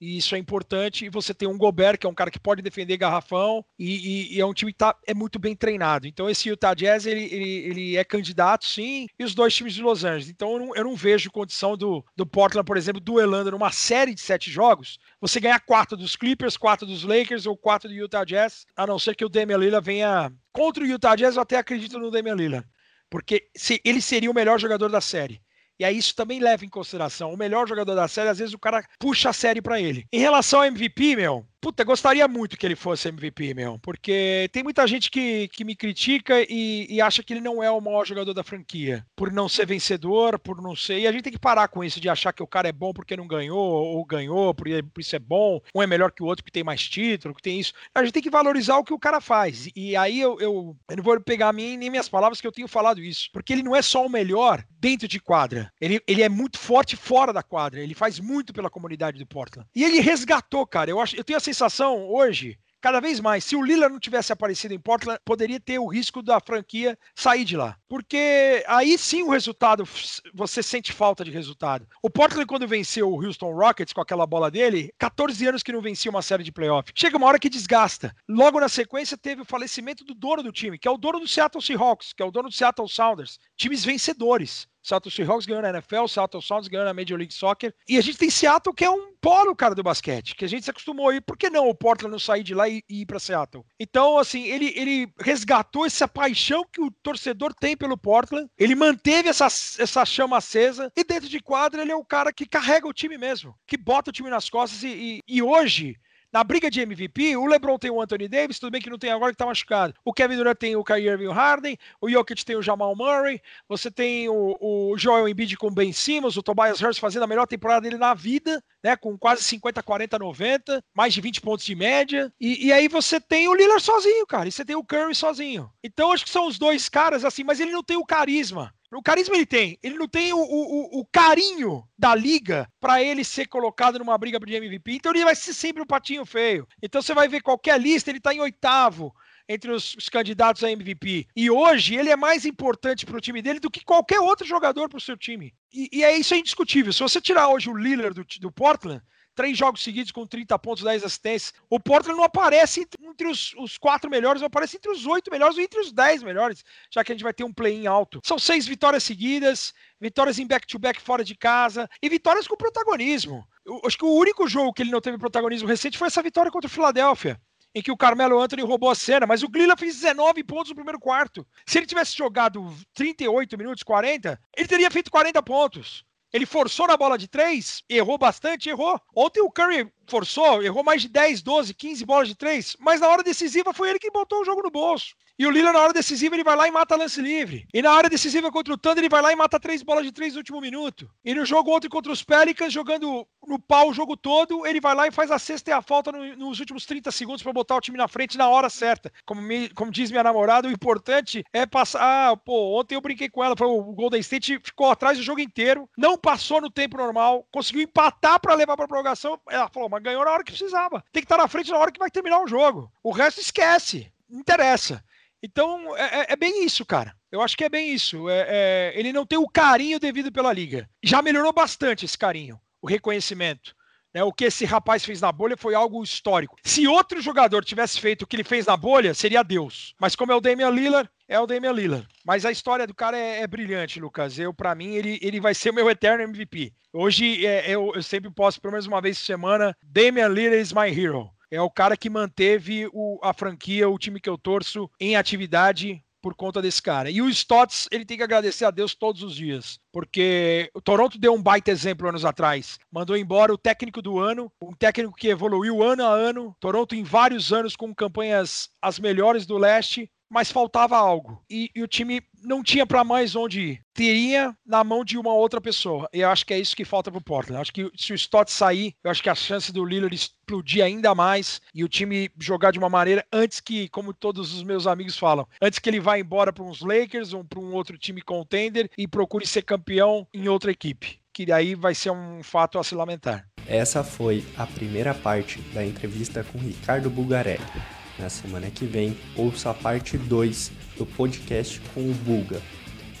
[0.00, 1.04] e isso é importante.
[1.04, 4.36] E você tem um Gobert, que é um cara que pode defender garrafão, e, e,
[4.36, 6.06] e é um time que tá, é muito bem treinado.
[6.06, 9.82] Então, esse Utah Jazz, ele, ele, ele, é candidato, sim, e os dois times de
[9.82, 10.30] Los Angeles.
[10.30, 14.14] Então, eu não, eu não vejo condição do, do Portland, por exemplo, duelando numa série
[14.14, 18.24] de sete jogos, você ganhar quatro dos Clippers, quatro dos Lakers ou quatro do Utah
[18.24, 21.56] Jazz, a não ser que o Damian Lillard venha contra o Utah Jazz, eu até
[21.56, 22.66] acredito no Damian Lillard.
[23.10, 25.42] Porque se, ele seria o melhor jogador da série.
[25.80, 27.32] E aí isso também leva em consideração.
[27.32, 30.04] O melhor jogador da série, às vezes o cara puxa a série para ele.
[30.12, 33.78] Em relação ao MVP, meu, Puta, gostaria muito que ele fosse MVP, meu.
[33.80, 37.70] Porque tem muita gente que, que me critica e, e, acha que ele não é
[37.70, 39.04] o maior jogador da franquia.
[39.14, 41.00] Por não ser vencedor, por não ser.
[41.00, 42.94] E a gente tem que parar com isso de achar que o cara é bom
[42.94, 45.60] porque não ganhou, ou ganhou, por, por isso é bom.
[45.74, 47.74] Um é melhor que o outro que tem mais título, que tem isso.
[47.94, 49.68] A gente tem que valorizar o que o cara faz.
[49.76, 52.68] E aí eu, eu, eu não vou pegar mim nem minhas palavras que eu tenho
[52.68, 53.28] falado isso.
[53.34, 55.70] Porque ele não é só o melhor dentro de quadra.
[55.78, 57.80] Ele, ele é muito forte fora da quadra.
[57.80, 59.68] Ele faz muito pela comunidade do Portland.
[59.74, 60.90] E ele resgatou, cara.
[60.90, 63.44] Eu, acho, eu tenho a sensação hoje cada vez mais.
[63.44, 67.44] Se o Lillard não tivesse aparecido em Portland, poderia ter o risco da franquia sair
[67.44, 67.76] de lá.
[67.88, 69.84] Porque aí sim o resultado,
[70.32, 71.86] você sente falta de resultado.
[72.02, 75.82] O Portland, quando venceu o Houston Rockets com aquela bola dele, 14 anos que não
[75.82, 76.90] vencia uma série de playoff.
[76.94, 78.14] Chega uma hora que desgasta.
[78.28, 81.28] Logo na sequência, teve o falecimento do dono do time, que é o dono do
[81.28, 83.38] Seattle Seahawks, que é o dono do Seattle Sounders.
[83.56, 84.66] Times vencedores.
[84.82, 87.74] Seattle Seahawks ganhou na NFL, Seattle Sounders ganhou na Major League Soccer.
[87.88, 90.64] E a gente tem Seattle que é um polo, cara, do basquete, que a gente
[90.64, 91.20] se acostumou a ir.
[91.20, 93.64] Por que não o Portland não sair de lá e, e ir para Seattle?
[93.78, 98.48] Então, assim, ele, ele resgatou essa paixão que o torcedor tem pelo Portland.
[98.58, 100.90] Ele manteve essa, essa chama acesa.
[100.96, 104.10] E dentro de quadra, ele é o cara que carrega o time mesmo, que bota
[104.10, 104.82] o time nas costas.
[104.82, 105.96] e, e, e hoje
[106.32, 109.10] na briga de MVP, o LeBron tem o Anthony Davis, tudo bem que não tem
[109.10, 109.94] agora que tá machucado.
[110.04, 113.90] O Kevin Durant tem o Kyrie Irving Harden, o Jokic tem o Jamal Murray, você
[113.90, 117.46] tem o, o Joel Embiid com o Ben Simmons, o Tobias Harris fazendo a melhor
[117.46, 121.74] temporada dele na vida, né, com quase 50, 40, 90, mais de 20 pontos de
[121.74, 122.32] média.
[122.40, 125.70] E, e aí você tem o Lillard sozinho, cara, e você tem o Curry sozinho.
[125.82, 129.02] Então acho que são os dois caras assim, mas ele não tem o carisma o
[129.02, 133.46] carisma ele tem, ele não tem o, o, o carinho da liga para ele ser
[133.46, 134.94] colocado numa briga de MVP.
[134.94, 136.66] Então ele vai ser sempre um patinho feio.
[136.82, 139.14] Então você vai ver qualquer lista, ele está em oitavo
[139.48, 141.28] entre os, os, candidatos a MVP.
[141.36, 144.88] E hoje ele é mais importante para o time dele do que qualquer outro jogador
[144.88, 145.54] para o seu time.
[145.72, 146.92] E, e, é isso é indiscutível.
[146.92, 149.02] Se você tirar hoje o Lillard do, do Portland,
[149.40, 151.54] três jogos seguidos com 30 pontos, 10 assistências.
[151.70, 155.56] O Portland não aparece entre os, os quatro melhores, não aparece entre os oito melhores
[155.56, 158.20] ou entre os dez melhores, já que a gente vai ter um play-in alto.
[158.22, 163.42] São seis vitórias seguidas, vitórias em back-to-back -back fora de casa e vitórias com protagonismo.
[163.64, 166.50] Eu, acho que o único jogo que ele não teve protagonismo recente foi essa vitória
[166.50, 167.40] contra o Philadelphia
[167.74, 170.74] em que o Carmelo Anthony roubou a cena, mas o Glila fez 19 pontos no
[170.74, 171.46] primeiro quarto.
[171.64, 176.04] Se ele tivesse jogado 38 minutos, 40, ele teria feito 40 pontos.
[176.32, 179.00] Ele forçou na bola de três, errou bastante, errou.
[179.14, 183.08] Ontem o Curry forçou, errou mais de 10, 12, 15 bolas de três, mas na
[183.08, 185.14] hora decisiva foi ele que botou o jogo no bolso.
[185.40, 187.66] E o Lillard, na hora decisiva, ele vai lá e mata lance livre.
[187.72, 190.12] E na hora decisiva contra o Thunder, ele vai lá e mata três bolas de
[190.12, 191.10] três no último minuto.
[191.24, 194.94] E no jogo ontem contra os Pelicans, jogando no pau o jogo todo, ele vai
[194.94, 197.74] lá e faz a sexta e a falta no, nos últimos 30 segundos para botar
[197.76, 199.10] o time na frente na hora certa.
[199.24, 202.00] Como, me, como diz minha namorada, o importante é passar.
[202.02, 205.40] Ah, pô, ontem eu brinquei com ela, falou, o Golden State ficou atrás o jogo
[205.40, 209.40] inteiro, não passou no tempo normal, conseguiu empatar para levar para prorrogação.
[209.48, 211.02] Ela falou, mas ganhou na hora que precisava.
[211.10, 212.92] Tem que estar na frente na hora que vai terminar o jogo.
[213.02, 214.12] O resto esquece.
[214.28, 215.02] Não interessa.
[215.42, 217.14] Então, é, é, é, bem isso, cara.
[217.32, 218.28] Eu acho que é bem isso.
[218.28, 220.88] É, é, ele não tem o carinho devido pela liga.
[221.02, 223.74] Já melhorou bastante esse carinho, o reconhecimento.
[224.12, 224.22] Né?
[224.22, 226.56] O que esse rapaz fez na bolha foi algo histórico.
[226.64, 229.94] Se outro jogador tivesse feito o que ele fez na bolha, seria Deus.
[229.98, 232.06] Mas como é o Damian Lillard, é o Damian Lillard.
[232.24, 234.38] Mas a história do cara é, é brilhante, Lucas.
[234.38, 236.72] Eu, para mim, ele, ele vai ser o meu eterno MVP.
[236.92, 240.72] Hoje, é, eu, eu sempre posso, pelo menos uma vez por semana, Damian Lillard is
[240.72, 244.90] my hero é o cara que manteve o, a franquia, o time que eu torço,
[245.00, 247.10] em atividade por conta desse cara.
[247.10, 251.18] E o Stotts, ele tem que agradecer a Deus todos os dias, porque o Toronto
[251.18, 252.78] deu um baita exemplo anos atrás.
[252.92, 256.54] Mandou embora o técnico do ano, um técnico que evoluiu ano a ano.
[256.60, 261.42] Toronto em vários anos com campanhas as melhores do leste, mas faltava algo.
[261.50, 263.84] E, e o time não tinha para mais onde ir.
[263.92, 266.08] Teria na mão de uma outra pessoa.
[266.12, 267.56] E eu acho que é isso que falta pro Portland.
[267.56, 270.84] Eu acho que se o Stott sair, eu acho que a chance do Lillard explodir
[270.84, 274.86] ainda mais e o time jogar de uma maneira antes que, como todos os meus
[274.86, 278.22] amigos falam, antes que ele vá embora para uns Lakers ou para um outro time
[278.22, 281.18] contender e procure ser campeão em outra equipe.
[281.32, 283.46] Que aí vai ser um fato a se lamentar.
[283.66, 287.99] Essa foi a primeira parte da entrevista com Ricardo Bugarelli.
[288.20, 292.60] Na semana que vem, ouça a parte 2 do podcast com o Bulga.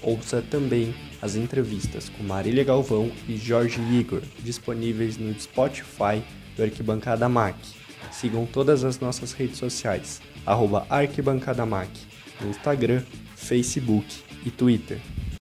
[0.02, 6.22] Ouça também as entrevistas com Marília Galvão e Jorge Igor, disponíveis no Spotify
[6.54, 7.56] do Arquibancada Mac.
[8.12, 11.88] Sigam todas as nossas redes sociais, arroba Arquibancada Mac,
[12.38, 13.02] no Instagram,
[13.34, 15.00] Facebook e Twitter.